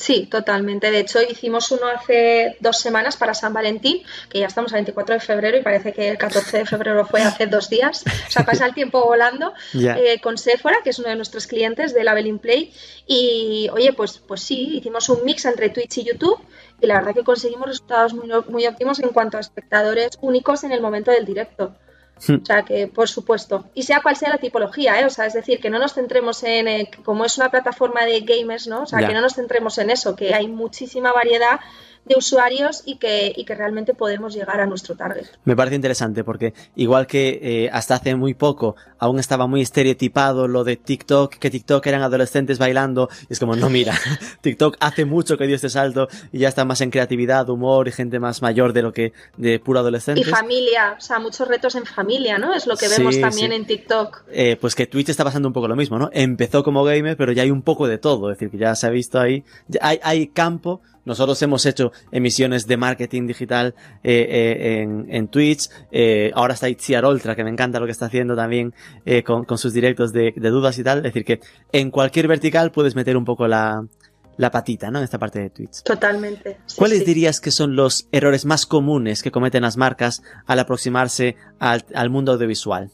[0.00, 0.90] Sí, totalmente.
[0.90, 5.16] De hecho, hicimos uno hace dos semanas para San Valentín, que ya estamos a 24
[5.16, 8.04] de febrero y parece que el 14 de febrero fue hace dos días.
[8.06, 11.92] O sea, pasa el tiempo volando eh, con Sephora, que es uno de nuestros clientes
[11.92, 12.72] de Label Play.
[13.06, 16.40] Y oye, pues, pues sí, hicimos un mix entre Twitch y YouTube
[16.80, 20.72] y la verdad que conseguimos resultados muy, muy óptimos en cuanto a espectadores únicos en
[20.72, 21.76] el momento del directo.
[22.26, 22.36] Hmm.
[22.42, 25.04] O sea que, por supuesto, y sea cual sea la tipología, ¿eh?
[25.04, 28.20] o sea, es decir, que no nos centremos en, eh, como es una plataforma de
[28.20, 28.82] gamers, ¿no?
[28.82, 31.60] O sea, que no nos centremos en eso, que hay muchísima variedad
[32.04, 35.26] de usuarios y que, y que realmente podemos llegar a nuestro target.
[35.44, 40.48] Me parece interesante porque igual que eh, hasta hace muy poco aún estaba muy estereotipado
[40.48, 43.94] lo de TikTok, que TikTok eran adolescentes bailando, y es como, no mira,
[44.40, 47.92] TikTok hace mucho que dio este salto y ya está más en creatividad, humor y
[47.92, 50.20] gente más mayor de lo que de puro adolescente.
[50.20, 52.54] Y familia, o sea, muchos retos en familia, ¿no?
[52.54, 54.24] Es lo que vemos también en TikTok.
[54.30, 56.10] Eh, pues que Twitch está pasando un poco lo mismo, ¿no?
[56.12, 58.86] Empezó como gamer, pero ya hay un poco de todo, es decir, que ya se
[58.86, 59.44] ha visto ahí,
[59.80, 65.68] hay, hay campo nosotros hemos hecho emisiones de marketing digital eh, eh, en, en, Twitch.
[65.90, 68.74] Eh, ahora está Itziar Ultra, que me encanta lo que está haciendo también
[69.24, 70.98] con, con, sus directos de, de, dudas y tal.
[70.98, 71.40] Es decir, que
[71.72, 73.84] en cualquier vertical puedes meter un poco la,
[74.36, 74.98] la patita, ¿no?
[74.98, 75.82] En esta parte de Twitch.
[75.82, 76.58] Totalmente.
[76.76, 81.84] ¿Cuáles dirías que son los errores más comunes que cometen las marcas al aproximarse al,
[81.94, 82.90] al mundo audiovisual?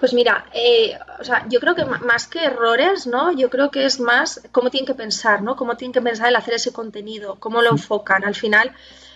[0.00, 3.32] Pues mira, eh, o sea, yo creo que más que errores, ¿no?
[3.32, 5.56] Yo creo que es más cómo tienen que pensar, ¿no?
[5.56, 8.24] Cómo tienen que pensar el hacer ese contenido, cómo lo enfocan.
[8.24, 8.72] Al final,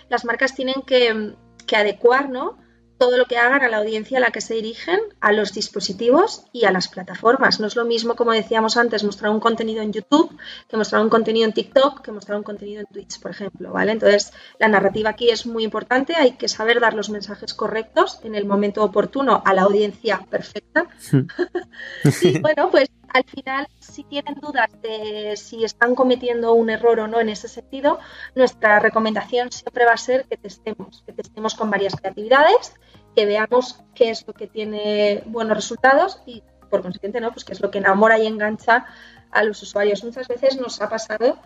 [0.09, 1.33] las marcas tienen que,
[1.65, 2.59] que adecuar, ¿no?
[2.97, 6.45] Todo lo que hagan a la audiencia a la que se dirigen, a los dispositivos
[6.51, 7.59] y a las plataformas.
[7.59, 10.35] No es lo mismo, como decíamos antes, mostrar un contenido en YouTube
[10.69, 13.91] que mostrar un contenido en TikTok que mostrar un contenido en Twitch, por ejemplo, ¿vale?
[13.91, 18.35] Entonces, la narrativa aquí es muy importante, hay que saber dar los mensajes correctos en
[18.35, 20.87] el momento oportuno a la audiencia perfecta.
[22.21, 27.07] y bueno, pues al final, si tienen dudas de si están cometiendo un error o
[27.07, 27.97] no en ese sentido,
[28.35, 32.73] nuestra recomendación siempre va a ser que testemos, que testemos con varias creatividades,
[33.15, 37.31] que veamos qué es lo que tiene buenos resultados y, por consiguiente, ¿no?
[37.31, 38.85] pues qué es lo que enamora y engancha
[39.31, 40.03] a los usuarios.
[40.03, 41.37] Muchas veces nos ha pasado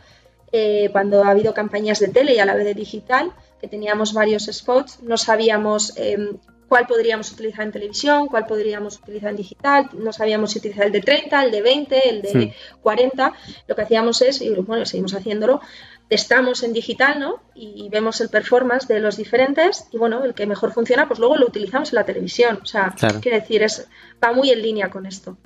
[0.51, 4.13] eh, cuando ha habido campañas de tele y a la vez de digital, que teníamos
[4.13, 6.17] varios spots, no sabíamos eh,
[6.69, 10.91] cuál podríamos utilizar en televisión, cuál podríamos utilizar en digital, no sabíamos si utilizar el
[10.91, 13.33] de 30, el de 20, el de 40.
[13.67, 15.61] Lo que hacíamos es, y bueno, seguimos haciéndolo,
[16.07, 17.41] testamos en digital, ¿no?
[17.55, 21.37] Y, vemos el performance de los diferentes y bueno, el que mejor funciona, pues luego
[21.37, 22.59] lo utilizamos en la televisión.
[22.61, 23.87] O sea, quiere decir, es,
[24.23, 25.37] va muy en línea con esto.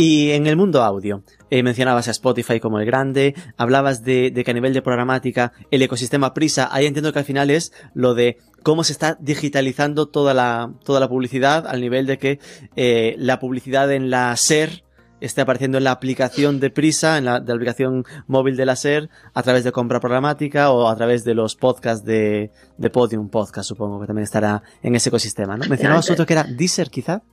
[0.00, 4.44] Y en el mundo audio, eh, mencionabas a Spotify como el grande, hablabas de, de,
[4.44, 8.14] que a nivel de programática, el ecosistema Prisa, ahí entiendo que al final es lo
[8.14, 12.38] de cómo se está digitalizando toda la, toda la publicidad al nivel de que
[12.76, 14.84] eh, la publicidad en la SER
[15.20, 18.76] esté apareciendo en la aplicación de Prisa, en la, de la aplicación móvil de la
[18.76, 23.30] SER, a través de compra programática o a través de los podcasts de, de Podium
[23.30, 25.66] Podcast, supongo que también estará en ese ecosistema, ¿no?
[25.68, 27.24] Mencionabas otro que era Deezer, quizá.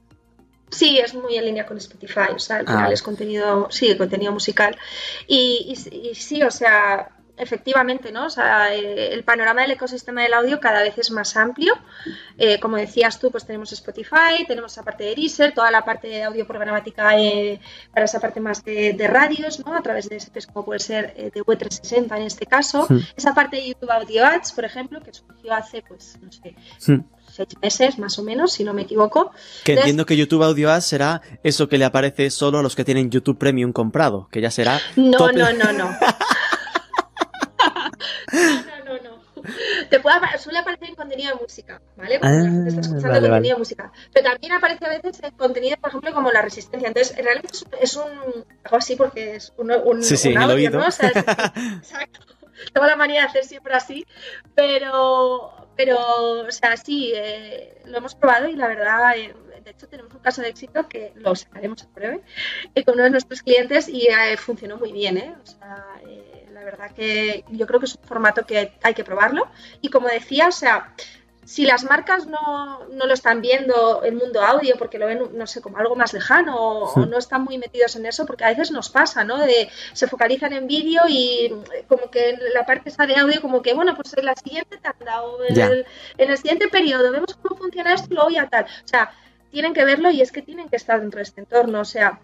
[0.69, 2.93] Sí, es muy en línea con Spotify, o sea, al final ah.
[2.93, 4.75] es contenido, sí, contenido musical.
[5.27, 8.25] Y, y, sí, o sea, efectivamente, ¿no?
[8.25, 11.73] O sea, eh, el panorama del ecosistema del audio cada vez es más amplio.
[12.37, 16.07] Eh, como decías tú, pues tenemos Spotify, tenemos esa parte de Deezer, toda la parte
[16.07, 17.59] de audio programática eh,
[17.93, 19.75] para esa parte más de, radios, ¿no?
[19.75, 22.87] A través de SPs como puede ser de W360 en este caso.
[23.15, 26.55] Esa parte de YouTube Audio Ads, por ejemplo, que surgió hace, pues, no sé,
[27.35, 29.31] seis meses más o menos, si no me equivoco.
[29.63, 32.85] Que entiendo que YouTube Audio Ads será eso que le aparece solo a los que
[32.85, 34.79] tienen YouTube Premium comprado, que ya será...
[34.95, 35.89] No, no, no, no.
[38.31, 39.15] no, no, no.
[39.89, 42.19] Te puede, suele aparecer en contenido de música, ¿vale?
[42.19, 43.91] Cuando la gente está ah, escuchando contenido de música.
[44.13, 46.87] Pero también aparece a veces en contenido, por ejemplo, como la resistencia.
[46.87, 47.49] Entonces, realmente
[47.81, 48.09] es un,
[48.63, 50.79] algo así porque es un, un, sí, sí, audio, oído.
[50.79, 50.85] ¿no?
[50.87, 52.19] exacto.
[52.73, 54.05] Tengo la manía de hacer siempre así,
[54.55, 55.97] pero, pero
[56.41, 59.33] o sea, sí, eh, lo hemos probado y la verdad, eh,
[59.63, 62.21] de hecho tenemos un caso de éxito que lo sacaremos a breve
[62.73, 64.07] eh, con uno de nuestros clientes y
[64.37, 65.35] funcionó muy bien, ¿eh?
[65.41, 65.85] O sea,
[66.51, 69.47] la verdad que yo creo que es un formato que hay que probarlo
[69.81, 70.93] y como decía, o sea,
[71.45, 75.61] si las marcas no, lo están viendo el mundo audio porque lo ven, no sé,
[75.61, 78.89] como algo más lejano o, no están muy metidos en eso, porque a veces nos
[78.89, 79.37] pasa, ¿no?
[79.37, 81.53] De, se focalizan en vídeo y
[81.87, 85.21] como que la parte esa de audio, como que, bueno, pues en la siguiente tanda
[85.21, 85.85] o en, el,
[86.17, 88.65] en el, siguiente periodo vemos cómo funciona esto y luego ya tal.
[88.65, 89.13] O sea,
[89.51, 91.79] tienen que verlo y es que tienen que estar dentro de este entorno.
[91.79, 92.19] O sea,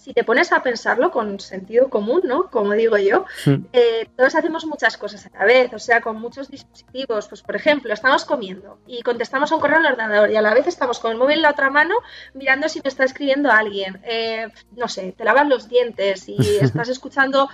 [0.00, 2.50] si te pones a pensarlo con sentido común, ¿no?
[2.50, 3.66] Como digo yo, hmm.
[3.72, 7.28] eh, todos hacemos muchas cosas a la vez, o sea, con muchos dispositivos.
[7.28, 10.42] Pues, por ejemplo, estamos comiendo y contestamos a un correo en el ordenador y a
[10.42, 11.94] la vez estamos con el móvil en la otra mano
[12.32, 14.00] mirando si me está escribiendo alguien.
[14.04, 17.50] Eh, no sé, te lavas los dientes y estás escuchando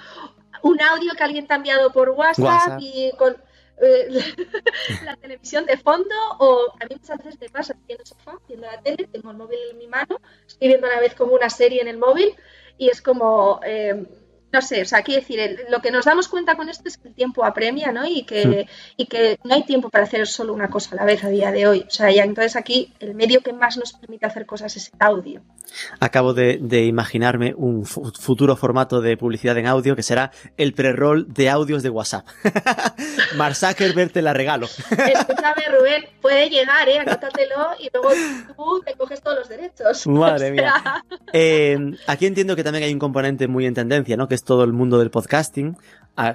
[0.63, 2.79] un audio que alguien te ha enviado por WhatsApp.
[2.81, 3.37] y con
[3.81, 4.09] eh,
[5.05, 8.39] la televisión de fondo o a mí muchas veces me pasa, estoy en el sofá
[8.49, 11.33] viendo la tele, tengo el móvil en mi mano, estoy viendo a la vez como
[11.35, 12.35] una serie en el móvil
[12.79, 13.61] y es como...
[13.65, 14.07] Eh,
[14.53, 17.09] no sé, o sea, quiero decir, lo que nos damos cuenta con esto es que
[17.09, 18.07] el tiempo apremia, ¿no?
[18.07, 21.25] Y que, y que no hay tiempo para hacer solo una cosa a la vez
[21.25, 21.85] a día de hoy.
[21.87, 24.99] O sea, ya entonces aquí el medio que más nos permite hacer cosas es el
[25.01, 25.43] audio.
[26.01, 31.51] Acabo de, imaginarme un futuro formato de publicidad en audio que será el pre-roll de
[31.51, 32.27] audios de WhatsApp.
[33.37, 34.67] Mark Zuckerberg te la regalo.
[34.67, 36.99] Escúchame, Rubén, puede llegar, ¿eh?
[36.99, 38.11] Anótatelo y luego
[38.57, 40.07] tú te coges todos los derechos.
[40.07, 41.05] Madre mía.
[41.33, 44.29] Eh, aquí entiendo que también hay un componente muy en tendencia, ¿no?
[44.29, 45.77] Que es todo el mundo del podcasting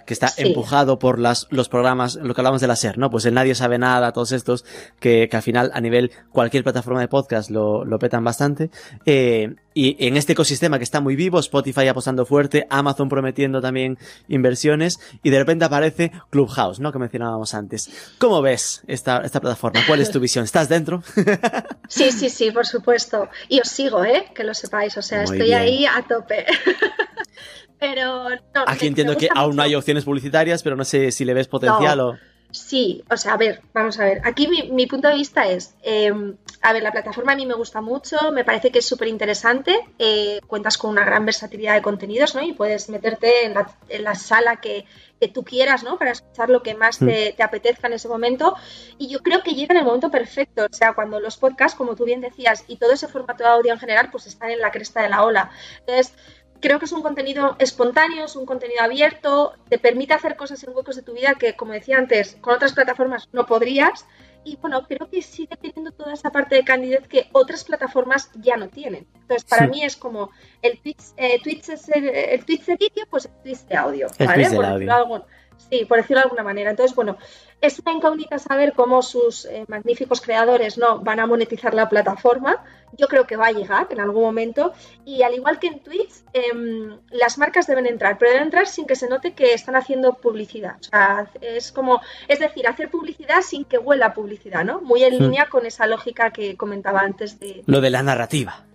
[0.06, 3.10] que está empujado por las, los programas, lo que hablamos de la SER, ¿no?
[3.10, 4.64] Pues el Nadie Sabe Nada, todos estos,
[5.00, 8.70] que, que al final a nivel cualquier plataforma de podcast lo, lo petan bastante.
[9.06, 13.98] Eh, y en este ecosistema que está muy vivo, Spotify apostando fuerte, Amazon prometiendo también
[14.28, 16.92] inversiones, y de repente aparece Clubhouse, ¿no?
[16.92, 17.90] Que mencionábamos antes.
[18.18, 19.82] ¿Cómo ves esta, esta plataforma?
[19.88, 20.44] ¿Cuál es tu visión?
[20.44, 21.04] ¿Estás dentro?
[21.88, 23.30] sí, sí, sí, por supuesto.
[23.48, 24.26] Y os sigo, ¿eh?
[24.36, 26.46] Que lo sepáis, o sea, estoy ahí a tope.
[27.82, 28.28] Pero
[28.68, 32.00] Aquí entiendo que aún no hay opciones publicitarias, pero no sé si le ves potencial
[32.00, 32.18] o.
[32.52, 34.22] Sí, o sea, a ver, vamos a ver.
[34.24, 37.82] Aquí mi, punto de vista es, em, a ver, la plataforma a mí me gusta
[37.82, 42.36] mucho, me parece que es súper interesante, eh, cuentas con una gran versatilidad de contenidos,
[42.36, 42.44] ¿no?
[42.44, 44.86] Y puedes meterte en la, sala que,
[45.34, 45.98] tú quieras, ¿no?
[45.98, 47.36] Para escuchar lo que más te, mm.
[47.38, 48.56] te, apetezca en ese momento.
[48.98, 51.96] Y yo creo que llega en el momento perfecto, o sea, cuando los podcasts, como
[51.96, 54.72] tú bien decías, y todo ese formato de audio en general, pues están en la
[54.72, 55.52] cresta de la ola.
[55.80, 56.14] Entonces,
[56.62, 60.76] creo que es un contenido espontáneo, es un contenido abierto, te permite hacer cosas en
[60.76, 64.06] huecos de tu vida que, como decía antes, con otras plataformas no podrías.
[64.44, 68.58] Y bueno, creo que sigue teniendo toda esa parte de candidez que otras plataformas ya
[68.58, 69.06] no tienen.
[69.14, 70.32] Entonces, para mí es como
[70.64, 74.08] el Twitch, eh, Twitch es el, el, Twitch de vídeo, pues el Twitch de audio.
[74.18, 74.50] ¿vale?
[74.50, 75.26] Por audio.
[75.70, 76.72] sí, por decirlo de alguna manera.
[76.72, 77.18] Entonces, bueno,
[77.62, 82.64] es una incógnita saber cómo sus eh, magníficos creadores no van a monetizar la plataforma.
[82.98, 84.74] Yo creo que va a llegar en algún momento.
[85.06, 88.88] Y al igual que en Twitch, em, las marcas deben entrar, pero deben entrar sin
[88.88, 90.78] que se note que están haciendo publicidad.
[90.80, 94.82] O sea, es como, es decir, hacer publicidad sin que huela publicidad, ¿no?
[94.82, 97.64] Muy en línea con esa lógica que comentaba antes de.
[97.68, 98.66] Lo de la narrativa.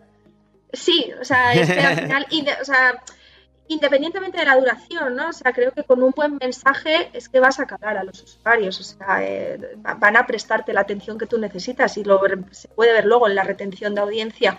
[0.72, 2.26] Sí, o sea, es que al final,
[2.60, 3.02] o sea,
[3.68, 5.28] independientemente de la duración, ¿no?
[5.28, 8.22] O sea, creo que con un buen mensaje es que vas a calar a los
[8.22, 9.58] usuarios, o sea, eh,
[9.98, 13.34] van a prestarte la atención que tú necesitas y lo, se puede ver luego en
[13.34, 14.58] la retención de audiencia.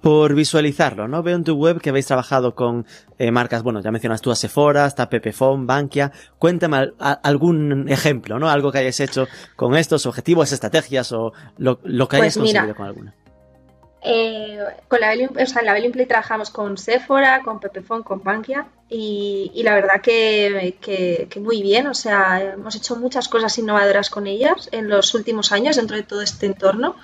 [0.00, 1.24] Por visualizarlo, ¿no?
[1.24, 2.86] Veo en tu web que habéis trabajado con
[3.18, 6.12] eh, marcas, bueno, ya mencionas tú a Sephora, está Pepefon, Bankia.
[6.38, 8.48] Cuéntame algún ejemplo, ¿no?
[8.48, 12.86] Algo que hayas hecho con estos objetivos, estrategias o lo, que hayas pues conseguido con
[12.86, 13.14] alguna.
[14.00, 18.22] Eh, con la Belly, o sea, en la Belly trabajamos con Sephora, con Pepefon, con
[18.22, 24.26] Bankia y, la verdad que, muy bien, o sea, hemos hecho muchas cosas innovadoras con
[24.26, 26.94] ellas en los últimos años dentro de todo este entorno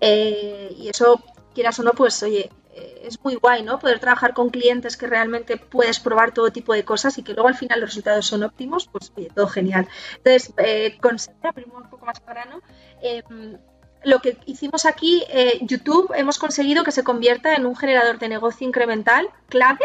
[0.00, 1.22] eh, y eso,
[1.54, 3.78] quieras o no, pues oye, eh, es muy guay, ¿no?
[3.78, 7.48] Poder trabajar con clientes que realmente puedes probar todo tipo de cosas y que luego
[7.48, 9.86] al final los resultados son óptimos, pues oye, todo genial.
[10.16, 11.16] Entonces, eh, con
[11.54, 12.60] primero un poco más grano,
[13.00, 13.22] eh,
[14.04, 18.28] lo que hicimos aquí, eh, YouTube, hemos conseguido que se convierta en un generador de
[18.28, 19.84] negocio incremental clave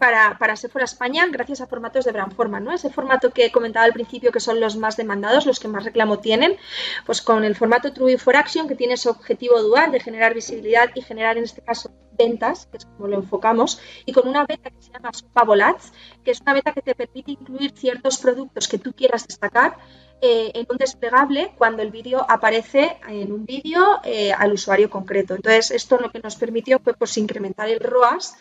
[0.00, 2.72] para, para Sephora España gracias a formatos de Brandforma, ¿no?
[2.72, 6.18] Ese formato que comentaba al principio que son los más demandados, los que más reclamo
[6.18, 6.56] tienen,
[7.04, 10.88] pues con el formato True for Action que tiene su objetivo dual de generar visibilidad
[10.94, 14.70] y generar en este caso ventas, que es como lo enfocamos, y con una beta
[14.70, 15.92] que se llama Fabolats,
[16.24, 19.76] que es una beta que te permite incluir ciertos productos que tú quieras destacar
[20.22, 25.34] eh, en un desplegable cuando el vídeo aparece en un vídeo eh, al usuario concreto.
[25.34, 28.36] Entonces, esto lo que nos permitió fue pues, incrementar el ROAS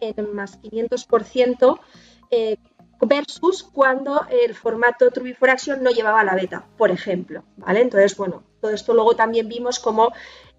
[0.00, 1.80] en más 500%
[2.30, 2.56] eh,
[3.00, 7.44] versus cuando el formato True for Action no llevaba la beta, por ejemplo.
[7.56, 7.82] ¿vale?
[7.82, 10.12] Entonces, bueno, todo esto luego también vimos como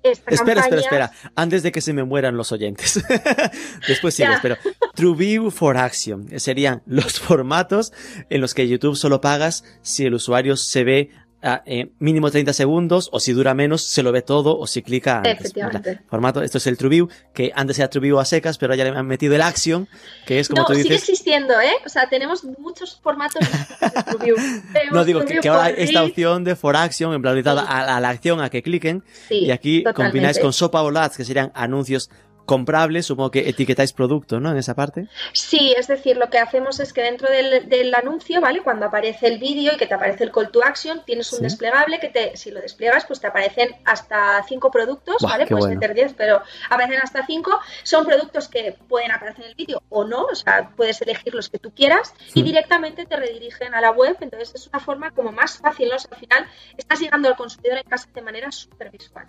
[0.04, 1.12] espera, espera, espera.
[1.36, 3.04] Antes de que se me mueran los oyentes.
[3.88, 4.58] Después sigues, pero
[4.96, 7.94] TrueView for Action serían los formatos
[8.30, 11.12] en los que YouTube solo pagas si el usuario se ve
[11.42, 15.18] eh, mínimo 30 segundos, o si dura menos, se lo ve todo, o si clica
[15.18, 15.40] antes.
[15.40, 16.00] Efectivamente.
[16.10, 19.06] Formato, esto es el TrueView, que antes era TrueView a secas, pero ya le han
[19.06, 19.88] metido el Action,
[20.26, 20.86] que es como tú dices.
[20.86, 21.74] sigue existiendo, ¿eh?
[21.86, 24.36] O sea, tenemos muchos formatos de TrueView.
[24.92, 28.42] no, digo que, ahora esta opción de For Action, en plan, orientada a, la acción,
[28.42, 32.10] a que cliquen, y aquí combináis con Sopa o que serían anuncios
[32.48, 34.50] comprable, supongo que etiquetáis producto, ¿no?
[34.50, 35.08] En esa parte.
[35.34, 38.62] Sí, es decir, lo que hacemos es que dentro del, anuncio, ¿vale?
[38.62, 42.00] Cuando aparece el vídeo y que te aparece el call to action, tienes un desplegable
[42.00, 45.46] que te, si lo despliegas, pues te aparecen hasta cinco productos, ¿vale?
[45.46, 47.60] Puedes meter diez, pero aparecen hasta cinco.
[47.84, 51.50] Son productos que pueden aparecer en el vídeo o no, o sea, puedes elegir los
[51.50, 52.46] que tú quieras y hmm.
[52.46, 54.16] directamente te redirigen a la web.
[54.22, 55.98] Entonces es una forma como más fácil, ¿no?
[55.98, 59.26] O sea, al final estás llegando al consumidor en casa de manera súper visual.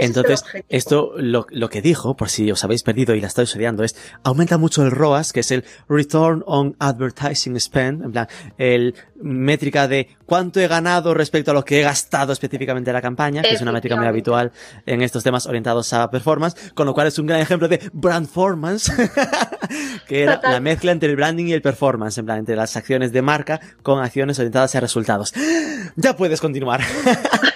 [0.00, 3.84] Entonces, esto lo, lo que dijo, por si os habéis perdido y la estáis estudiando
[3.84, 8.94] es, aumenta mucho el ROAS, que es el Return on Advertising Spend, en plan, el
[9.20, 13.42] métrica de cuánto he ganado respecto a lo que he gastado específicamente en la campaña,
[13.42, 14.52] que es una métrica muy habitual
[14.86, 18.92] en estos temas orientados a performance, con lo cual es un gran ejemplo de brandformance,
[20.08, 23.12] que era la mezcla entre el branding y el performance, en plan, entre las acciones
[23.12, 25.32] de marca con acciones orientadas a resultados.
[25.96, 26.80] Ya puedes continuar.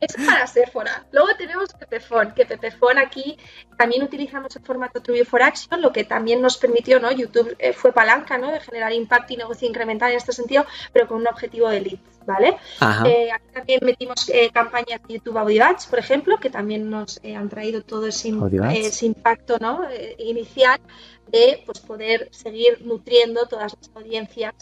[0.00, 1.04] es para Sephora.
[1.12, 3.38] Luego tenemos Pepefon, que Pepefon aquí
[3.76, 7.12] también utilizamos el formato True for Action, lo que también nos permitió, ¿no?
[7.12, 8.50] YouTube eh, fue palanca, ¿no?
[8.50, 12.26] De generar impacto y negocio incremental en este sentido, pero con un objetivo de leads,
[12.26, 12.56] ¿vale?
[13.04, 17.20] Eh, aquí también metimos eh, campañas de YouTube Audio Ads, por ejemplo, que también nos
[17.22, 19.82] han traído todo ese, impacto, ¿no?
[20.18, 20.80] inicial
[21.28, 24.54] de pues, poder seguir nutriendo todas las audiencias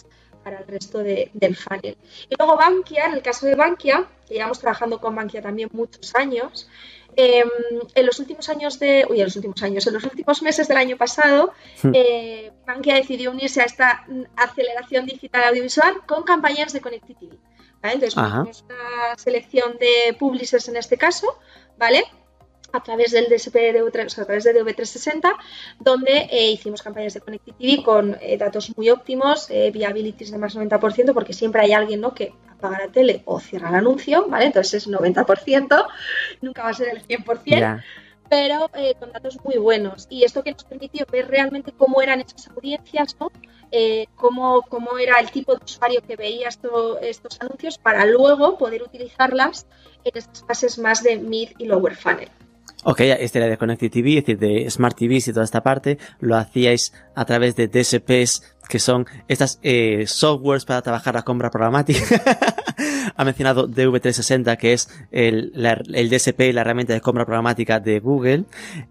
[0.43, 1.97] para el resto del funnel.
[2.29, 6.15] Y luego Bankia, en el caso de Bankia, que llevamos trabajando con Bankia también muchos
[6.15, 6.69] años,
[7.17, 7.49] em,
[7.95, 10.77] en los últimos años de, uy, en los últimos años, en los últimos meses del
[10.77, 11.53] año pasado,
[11.93, 14.07] eh, Bankia decidió unirse a esta
[14.37, 17.39] aceleración digital audiovisual con campañas de Connectivity.
[17.83, 21.39] Entonces, tenemos una selección de publishers en este caso,
[21.79, 22.05] ¿vale?
[22.73, 25.35] A través del DSP de a través de DV360,
[25.81, 30.57] donde eh, hicimos campañas de Connectivity con eh, datos muy óptimos, eh, viabilities de más
[30.57, 32.15] 90%, porque siempre hay alguien ¿no?
[32.15, 34.47] que apaga la tele o cierra el anuncio, ¿vale?
[34.47, 35.87] Entonces es 90%,
[36.43, 37.83] nunca va a ser el 100%.
[38.31, 40.07] Pero con datos muy buenos.
[40.11, 43.33] Y esto que nos permitió ver realmente cómo eran esas audiencias, ¿no?
[44.17, 49.67] cómo, cómo, era el tipo de usuario que veía estos anuncios para luego poder utilizarlas
[50.05, 52.29] en estas fases más de mid y lower funnel.
[52.91, 55.99] Ok, este era de Connected TV, es decir, de Smart TVs y toda esta parte,
[56.21, 61.51] lo hacíais a través de DSPs, que son estas eh, softwares para trabajar la compra
[61.51, 62.01] programática.
[63.15, 65.53] ha mencionado DV360, que es el,
[65.93, 68.45] el DSP, la herramienta de compra programática de Google.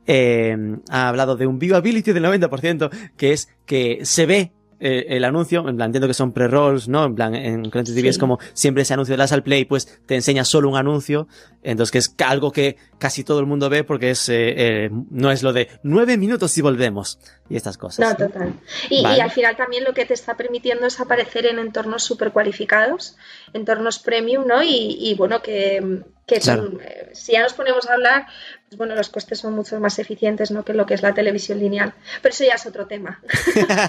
[0.06, 0.56] Eh,
[0.92, 5.68] ha hablado de un viewability del 90%, que es que se ve eh, el anuncio,
[5.68, 7.06] en plan, entiendo que son pre-rolls, ¿no?
[7.06, 10.00] En plan, en Connected TV es como siempre ese anuncio de las al play, pues
[10.06, 11.28] te enseña solo un anuncio,
[11.64, 14.54] entonces que es algo que casi todo el mundo ve porque es, eh,
[14.86, 17.20] eh, no es lo de nueve minutos y volvemos
[17.50, 18.08] y estas cosas.
[18.08, 18.54] No, total.
[18.90, 23.18] Y, al final también lo que te está permitiendo es aparecer en entornos súper cualificados,
[23.54, 24.62] entornos premium, ¿no?
[24.64, 26.80] Y, bueno, que, que son,
[27.14, 28.28] si ya nos ponemos a hablar,
[28.68, 30.66] pues bueno, los costes son mucho más eficientes ¿no?
[30.66, 31.94] que lo que es la televisión lineal.
[32.22, 33.22] Pero eso ya es otro tema.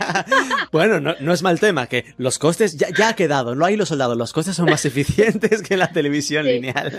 [0.73, 4.17] bueno, no, es mal tema, que los costes ya, ha quedado, no hay los soldados,
[4.17, 6.93] los costes son más eficientes que la televisión lineal.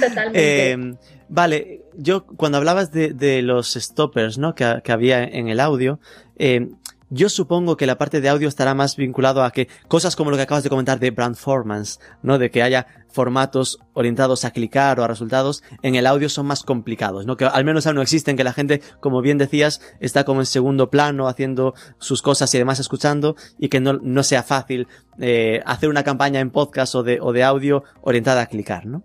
[0.00, 0.70] Totalmente.
[0.70, 0.94] Eh,
[1.28, 4.54] vale, yo cuando hablabas de, los stoppers ¿no?
[4.54, 5.98] que, había en el audio,
[6.36, 6.68] eh,
[7.14, 10.38] Yo supongo que la parte de audio estará más vinculado a que cosas como lo
[10.38, 12.38] que acabas de comentar de brandformance, ¿no?
[12.38, 16.62] De que haya formatos orientados a clicar o a resultados, en el audio son más
[16.62, 17.36] complicados, ¿no?
[17.36, 20.46] Que al menos aún no existen, que la gente, como bien decías, está como en
[20.46, 24.88] segundo plano haciendo sus cosas y además escuchando y que no, no sea fácil
[25.20, 29.04] eh, hacer una campaña en podcast o de, o de audio orientada a clicar, ¿no?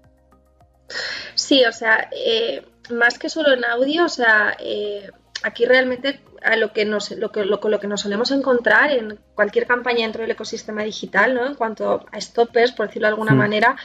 [1.35, 5.09] Sí, o sea, eh, más que solo en audio, o sea, eh,
[5.43, 9.19] aquí realmente a lo que nos lo que, lo, lo que nos solemos encontrar en
[9.35, 11.45] cualquier campaña dentro del ecosistema digital, ¿no?
[11.45, 13.37] En cuanto a stoppers, por decirlo de alguna Hmm.
[13.37, 13.75] manera,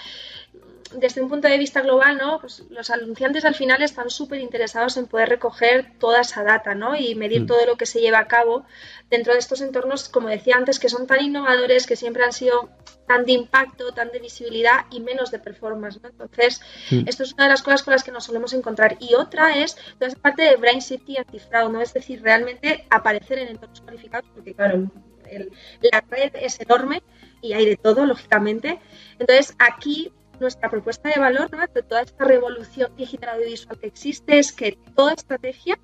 [0.94, 2.38] desde un punto de vista global, ¿no?
[2.40, 6.94] Pues los anunciantes al final están súper interesados en poder recoger toda esa data, ¿no?
[6.96, 7.46] Y medir Mm.
[7.46, 8.64] todo lo que se lleva a cabo
[9.10, 12.70] dentro de estos entornos, como decía antes, que son tan innovadores, que siempre han sido
[13.06, 16.08] tan de impacto, tan de visibilidad y menos de performance, ¿no?
[16.08, 17.08] Entonces, Mm.
[17.08, 18.96] esto es una de las cosas con las que nos solemos encontrar.
[19.00, 21.80] Y otra es toda esa parte de brain safety y antifraude, ¿no?
[21.80, 24.90] Es decir, realmente aparecer en entornos cualificados, porque claro,
[25.30, 27.02] el- la red es enorme
[27.40, 28.78] y hay de todo, lógicamente.
[29.18, 30.12] Entonces, aquí
[30.42, 31.58] nuestra propuesta de valor, ¿no?
[31.66, 35.78] de toda esta revolución digital audiovisual que existe, es que toda estrategia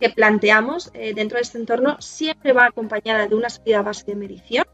[0.00, 4.16] que planteamos eh, dentro de este entorno siempre va acompañada de una sólida base de
[4.16, 4.64] medición,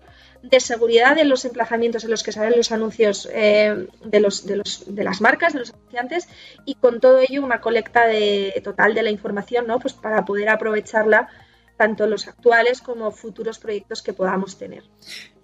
[0.42, 4.56] de seguridad de los emplazamientos en los que salen los anuncios eh, de, los, de,
[4.56, 6.28] los, de las marcas, de los anunciantes,
[6.64, 9.78] y con todo ello una colecta de, total de la información, ¿no?
[9.78, 11.28] Pues para poder aprovecharla
[11.80, 14.82] tanto los actuales como futuros proyectos que podamos tener.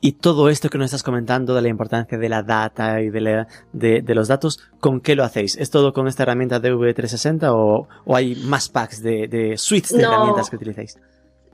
[0.03, 3.21] Y todo esto que nos estás comentando de la importancia de la data y de,
[3.23, 5.57] la- de, de los datos, ¿con qué lo hacéis?
[5.57, 9.93] ¿Es todo con esta herramienta de V360 o, o hay más packs de, de suites
[9.97, 10.13] de No.
[10.13, 10.99] herramientas que utilicéis?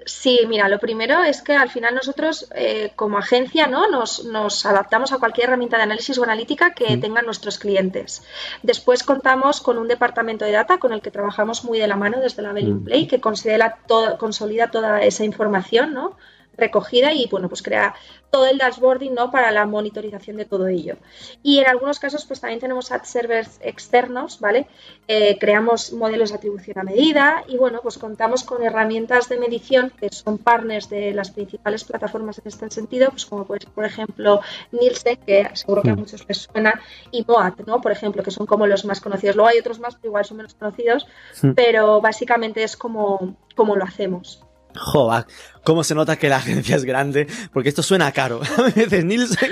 [0.07, 3.89] Sí, mira, lo primero es que al final nosotros eh, como agencia ¿no?
[3.89, 7.01] nos, nos adaptamos a cualquier herramienta de análisis o analítica que Mm.
[7.01, 8.23] tengan nuestros clientes.
[8.63, 12.21] Después contamos con un departamento de data con el que trabajamos muy de la mano
[12.21, 12.85] desde la Belling Mm.
[12.85, 13.79] Play, que considera
[14.19, 16.17] consolida toda esa información ¿no?
[16.57, 17.95] Recogida y bueno, pues crea
[18.31, 19.31] todo el dashboarding ¿no?
[19.31, 20.97] para la monitorización de todo ello.
[21.43, 24.67] Y en algunos casos pues también tenemos ad servers externos, ¿vale?
[25.09, 29.91] Eh, creamos modelos de atribución a medida y bueno, pues contamos con herramientas de medición
[29.99, 33.85] que son partners de las principales plataformas en este sentido, pues como puede ser, por
[33.85, 34.41] ejemplo,
[34.73, 35.99] Nielsen, que seguro que a Mm.
[35.99, 36.81] muchos les suena,
[37.11, 37.81] y Moat, ¿no?
[37.81, 39.37] Por ejemplo, que son como los más conocidos.
[39.37, 41.07] Luego hay otros más, pero igual son menos conocidos,
[41.43, 41.53] Mm.
[41.53, 44.43] pero básicamente es como, como lo hacemos.
[44.75, 45.27] Joder,
[45.65, 48.41] cómo se nota que la agencia es grande, porque esto suena caro.
[48.59, 49.51] A veces Nielsen.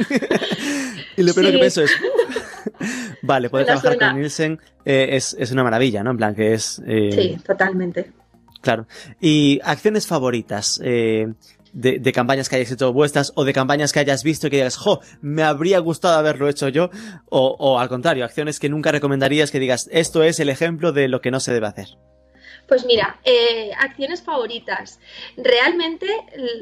[1.17, 1.53] y lo primero Sí.
[1.53, 1.91] que pienso es.
[3.23, 4.09] vale, poder trabajar suena.
[4.09, 6.11] con Nielsen eh, es, es una maravilla, ¿no?
[6.13, 6.81] En plan, que es.
[6.87, 8.13] eh, Sí, totalmente.
[8.61, 8.87] Claro.
[9.21, 11.29] Y acciones favoritas eh,
[11.73, 14.57] de, de campañas que hayas hecho vuestras o de campañas que hayas visto y que
[14.57, 16.91] digas, jo, me habría gustado haberlo hecho yo.
[17.31, 21.09] O, o al contrario, acciones que nunca recomendarías que digas, esto es el ejemplo de
[21.09, 21.89] lo que no se debe hacer.
[22.71, 25.01] Pues mira, eh, acciones favoritas.
[25.37, 26.07] Realmente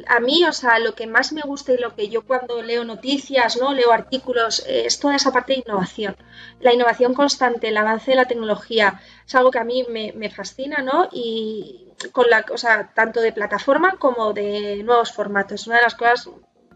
[0.07, 2.83] a mí, o sea, lo que más me gusta y lo que yo cuando leo
[2.83, 6.17] noticias, no, leo artículos, eh, es toda esa parte de innovación.
[6.61, 10.31] La innovación constante, el avance de la tecnología, es algo que a mí me, me
[10.31, 11.11] fascina, ¿no?
[11.13, 15.61] Y con la, o sea, tanto de plataforma como de nuevos formatos.
[15.61, 16.31] Es una de las cosas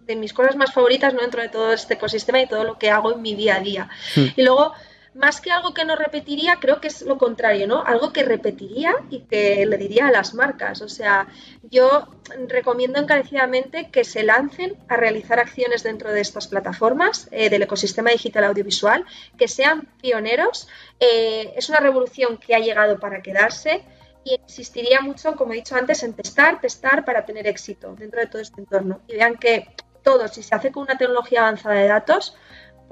[0.04, 1.22] de mis cosas más favoritas ¿no?
[1.22, 3.88] dentro de todo este ecosistema y todo lo que hago en mi día a día.
[4.14, 4.26] Hmm.
[4.36, 4.74] Y luego
[5.14, 7.84] más que algo que no repetiría, creo que es lo contrario, ¿no?
[7.84, 10.80] Algo que repetiría y que le diría a las marcas.
[10.80, 11.28] O sea,
[11.70, 12.08] yo
[12.48, 18.10] recomiendo encarecidamente que se lancen a realizar acciones dentro de estas plataformas eh, del ecosistema
[18.10, 19.04] digital audiovisual,
[19.36, 20.68] que sean pioneros.
[20.98, 23.84] Eh, es una revolución que ha llegado para quedarse
[24.24, 28.28] y existiría mucho, como he dicho antes, en testar, testar para tener éxito dentro de
[28.28, 29.00] todo este entorno.
[29.08, 29.68] Y vean que
[30.02, 32.36] todo, si se hace con una tecnología avanzada de datos,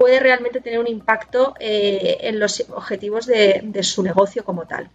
[0.01, 4.89] puede realmente tener un impacto eh, en los objetivos de, de, su negocio como tal.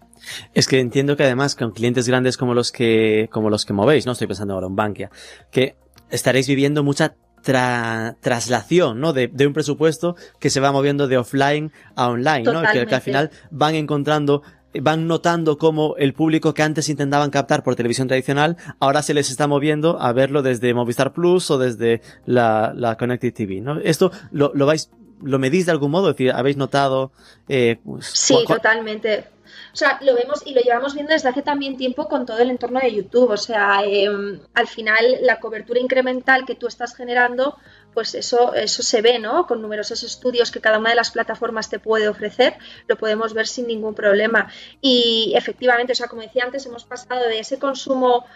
[0.53, 4.05] Es que entiendo que además con clientes grandes como los que, como los que movéis,
[4.05, 5.13] no estoy pensando ahora en Bankia,
[5.53, 5.77] que
[6.11, 9.13] estaréis viviendo mucha tra traslación, ¿no?
[9.13, 12.63] De, de, un presupuesto que se va moviendo de offline a online, ¿no?
[12.73, 14.43] Que, que, al final van encontrando
[14.81, 19.31] van notando cómo el público que antes intentaban captar por televisión tradicional, ahora se les
[19.31, 23.79] está moviendo a verlo desde Movistar Plus o desde la, la Connected TV, ¿no?
[23.79, 24.91] Esto lo, lo vais,
[25.23, 27.13] lo medís de algún modo, es decir, habéis notado,
[27.49, 29.25] eh, pues, sí, totalmente.
[29.73, 32.51] O sea, lo vemos y lo llevamos viendo desde hace también tiempo con todo el
[32.51, 33.31] entorno de YouTube.
[33.31, 34.09] O sea, eh,
[34.55, 37.57] al final la cobertura incremental que tú estás generando,
[37.97, 39.47] pues eso, eso se ve, ¿no?
[39.47, 43.47] Con numerosos estudios que cada una de las plataformas te puede ofrecer, lo podemos ver
[43.47, 44.53] sin ningún problema.
[44.83, 48.27] Y efectivamente, o sea, como decía antes, hemos pasado de ese consumo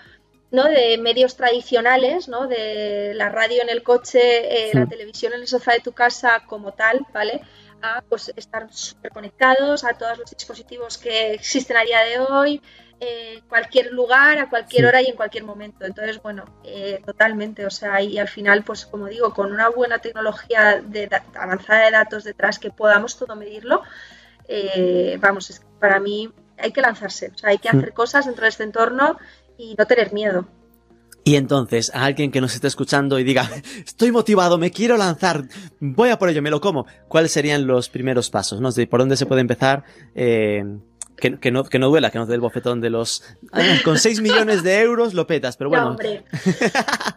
[0.51, 0.65] ¿no?
[0.65, 2.49] de medios tradicionales, ¿no?
[2.49, 4.79] de la radio en el coche, eh, sí.
[4.79, 7.43] la televisión en el sofá de tu casa como tal, ¿vale?
[7.83, 12.63] a pues, estar súper conectados a todos los dispositivos que existen a día de hoy,
[13.01, 15.87] en cualquier lugar, a cualquier hora y en cualquier momento.
[15.87, 17.65] Entonces, bueno, eh, totalmente.
[17.65, 21.91] O sea, y al final, pues como digo, con una buena tecnología de avanzada de
[21.91, 23.83] datos detrás que podamos todo medirlo,
[24.47, 27.33] eh, vamos, es, para mí hay que lanzarse.
[27.35, 29.19] O sea, hay que hacer cosas dentro de este entorno
[29.57, 30.47] y no tener miedo.
[31.25, 33.49] Y entonces, a alguien que nos esté escuchando y diga,
[33.87, 35.45] estoy motivado, me quiero lanzar,
[35.79, 38.61] voy a por ello, me lo como, ¿cuáles serían los primeros pasos?
[38.61, 38.71] ¿no?
[38.89, 39.85] ¿Por dónde se puede empezar?
[40.15, 40.65] Eh,
[41.17, 43.23] que, que, no, que no duela, que no te dé el bofetón de los...
[43.85, 45.85] con 6 millones de euros lo petas, pero bueno.
[45.85, 46.25] No, hombre,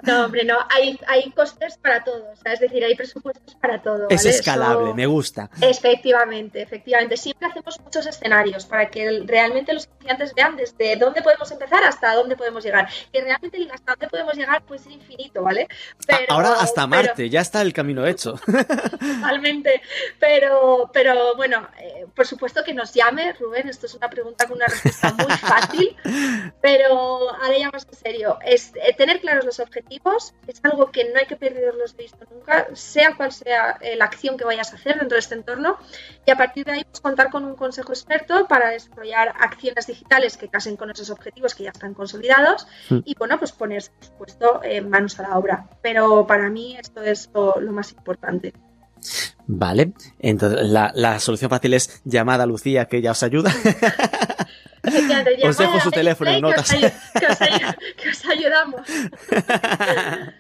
[0.04, 0.58] no, hombre, no.
[0.70, 4.08] Hay, hay costes para todo, es decir, hay presupuestos para todo.
[4.10, 5.50] Es escalable, me gusta.
[5.62, 7.18] Efectivamente, efectivamente.
[7.18, 12.14] Siempre hacemos muchos escenarios para que realmente los estudiantes vean desde dónde podemos empezar hasta
[12.14, 12.90] dónde podemos llegar.
[13.12, 15.68] Que realmente hasta dónde podemos llegar puede ser infinito, ¿vale?
[16.06, 18.36] Pero, Ahora hasta Marte, ya está el camino hecho.
[18.44, 19.82] Totalmente.
[20.20, 24.58] Pero, pero bueno, eh, por supuesto que nos llame, Rubén, esto es una pregunta con
[24.58, 25.96] una respuesta muy fácil,
[26.62, 28.38] pero ahora ya más en serio.
[28.46, 32.26] Es eh, tener claros los objetivos, es algo que no hay que perderlos de vista
[32.32, 35.78] nunca, sea cual sea eh, la acción que vayas a hacer dentro de este entorno,
[36.26, 40.38] y a partir de ahí pues, contar con un consejo experto para desarrollar acciones digitales
[40.38, 42.68] que casen con esos objetivos que ya están consolidados
[43.06, 45.70] y bueno, pues ponerse, por supuesto, manos a la obra.
[45.82, 48.54] Pero para mí esto es lo más importante.
[49.48, 53.54] Vale, entonces la, solución fácil es llamada a Lucía que ya os ayuda.
[55.44, 56.70] os dejo su teléfono en notas.
[56.72, 58.82] Que os, ayudamos.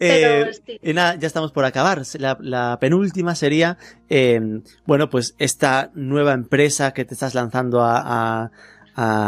[0.00, 2.02] Eh, y nada, ya estamos por acabar.
[2.18, 3.78] La, penúltima sería,
[4.08, 8.50] eh, bueno, pues esta nueva empresa que te estás lanzando a a,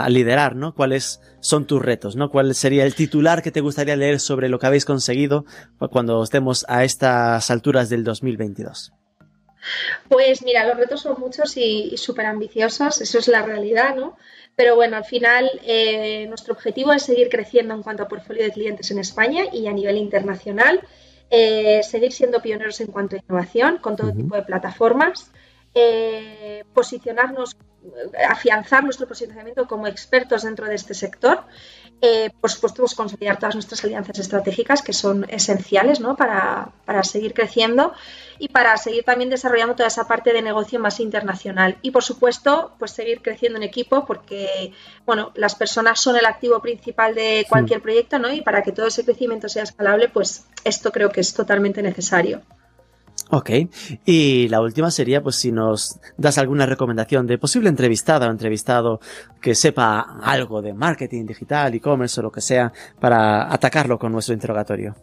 [0.09, 0.75] liderar, ¿no?
[0.75, 2.31] ¿Cuáles son tus retos, ¿no?
[2.31, 5.45] ¿Cuál sería el titular que te gustaría leer sobre lo que habéis conseguido
[5.91, 8.93] cuando estemos a estas alturas del 2022?
[10.09, 14.17] Pues mira, los retos son muchos y, súper ambiciosos, eso es la realidad, ¿no?
[14.57, 18.51] Pero bueno, al final eh, nuestro objetivo es seguir creciendo en cuanto a portfolio de
[18.51, 20.81] clientes en España y a nivel internacional,
[21.31, 25.31] eh, seguir siendo pioneros en cuanto a innovación con todo tipo de plataformas,
[25.75, 27.57] eh, posicionarnos
[28.29, 31.45] afianzar nuestro posicionamiento como expertos dentro de este sector.
[32.03, 36.17] Eh, por supuesto, pues, consolidar todas nuestras alianzas estratégicas que son esenciales ¿no?
[36.17, 37.93] para, seguir creciendo
[38.39, 41.79] y para seguir también desarrollando toda esa parte de negocio más internacional.
[41.83, 44.73] Y por supuesto, pues seguir creciendo en equipo porque
[45.05, 48.33] bueno, las personas son el activo principal de cualquier proyecto ¿no?
[48.33, 52.43] y para que todo ese crecimiento sea escalable, pues esto creo que es totalmente necesario.
[53.33, 53.51] Ok,
[54.05, 59.01] y la última sería, pues, si nos das alguna recomendación de posible entrevistada o entrevistado
[59.41, 64.35] que sepa algo de marketing digital, e-commerce o lo que sea, para atacarlo con nuestro
[64.35, 64.97] interrogatorio.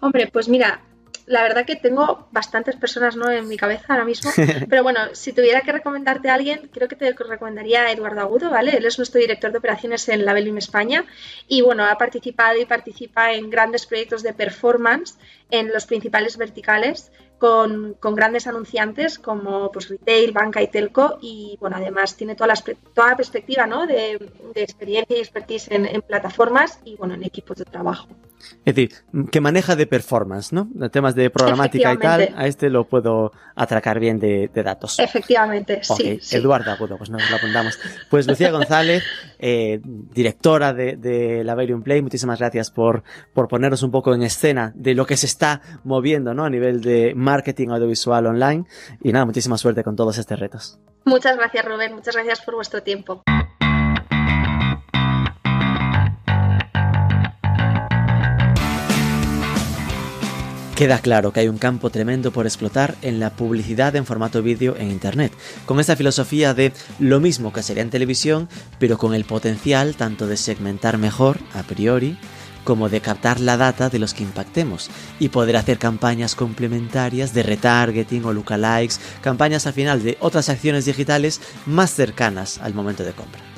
[0.00, 0.82] Hombre, pues mira,
[1.26, 3.30] la verdad que tengo bastantes personas ¿no?
[3.30, 4.30] en mi cabeza ahora mismo,
[4.68, 8.50] pero bueno, si tuviera que recomendarte a alguien, creo que te recomendaría a Eduardo Agudo,
[8.50, 8.76] ¿vale?
[8.76, 11.04] Él es nuestro director de operaciones en Labellim España
[11.48, 15.16] y bueno, ha participado y participa en grandes proyectos de performance
[15.50, 21.76] en los principales verticales con, grandes anunciantes como pues, retail, banca y telco y bueno,
[21.76, 22.54] además tiene toda la,
[22.94, 23.86] toda la perspectiva ¿no?
[23.86, 24.14] de,
[24.54, 28.08] experiencia y expertise en, plataformas y bueno, en equipos de trabajo.
[28.64, 28.92] Es decir,
[29.30, 30.68] que maneja de performance, ¿no?
[30.72, 34.98] De temas de programática y tal, a este lo puedo atracar bien de, datos.
[34.98, 37.78] Efectivamente, sí, Eduardo pues nos lo apuntamos.
[38.08, 39.04] Pues Lucía González,
[39.38, 44.22] eh, directora de, de la Valium Play, muchísimas gracias por, por ponernos un poco en
[44.22, 46.44] escena de lo que se está moviendo, ¿no?
[46.44, 48.64] A nivel de marketing audiovisual online.
[49.02, 50.78] Y nada, muchísima suerte con todos estos retos.
[51.04, 51.94] Muchas gracias, Rubén.
[51.94, 53.22] Muchas gracias por vuestro tiempo.
[60.84, 64.76] Queda claro que hay un campo tremendo por explotar en la publicidad en formato vídeo
[64.76, 65.32] en Internet,
[65.64, 70.26] con esta filosofía de lo mismo que sería en televisión, pero con el potencial tanto
[70.26, 72.18] de segmentar mejor, a priori,
[72.64, 77.44] como de captar la data de los que impactemos y poder hacer campañas complementarias de
[77.44, 83.12] retargeting o lookalikes, campañas al final de otras acciones digitales más cercanas al momento de
[83.12, 83.53] compra.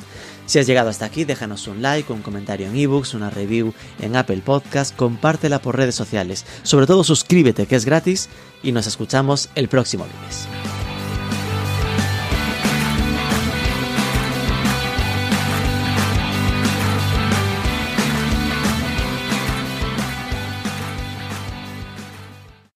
[0.46, 4.16] Si has llegado hasta aquí, déjanos un like, un comentario en ebooks, una review en
[4.16, 6.44] Apple Podcast, compártela por redes sociales.
[6.62, 8.28] Sobre todo suscríbete que es gratis
[8.62, 10.75] y nos escuchamos el próximo lunes.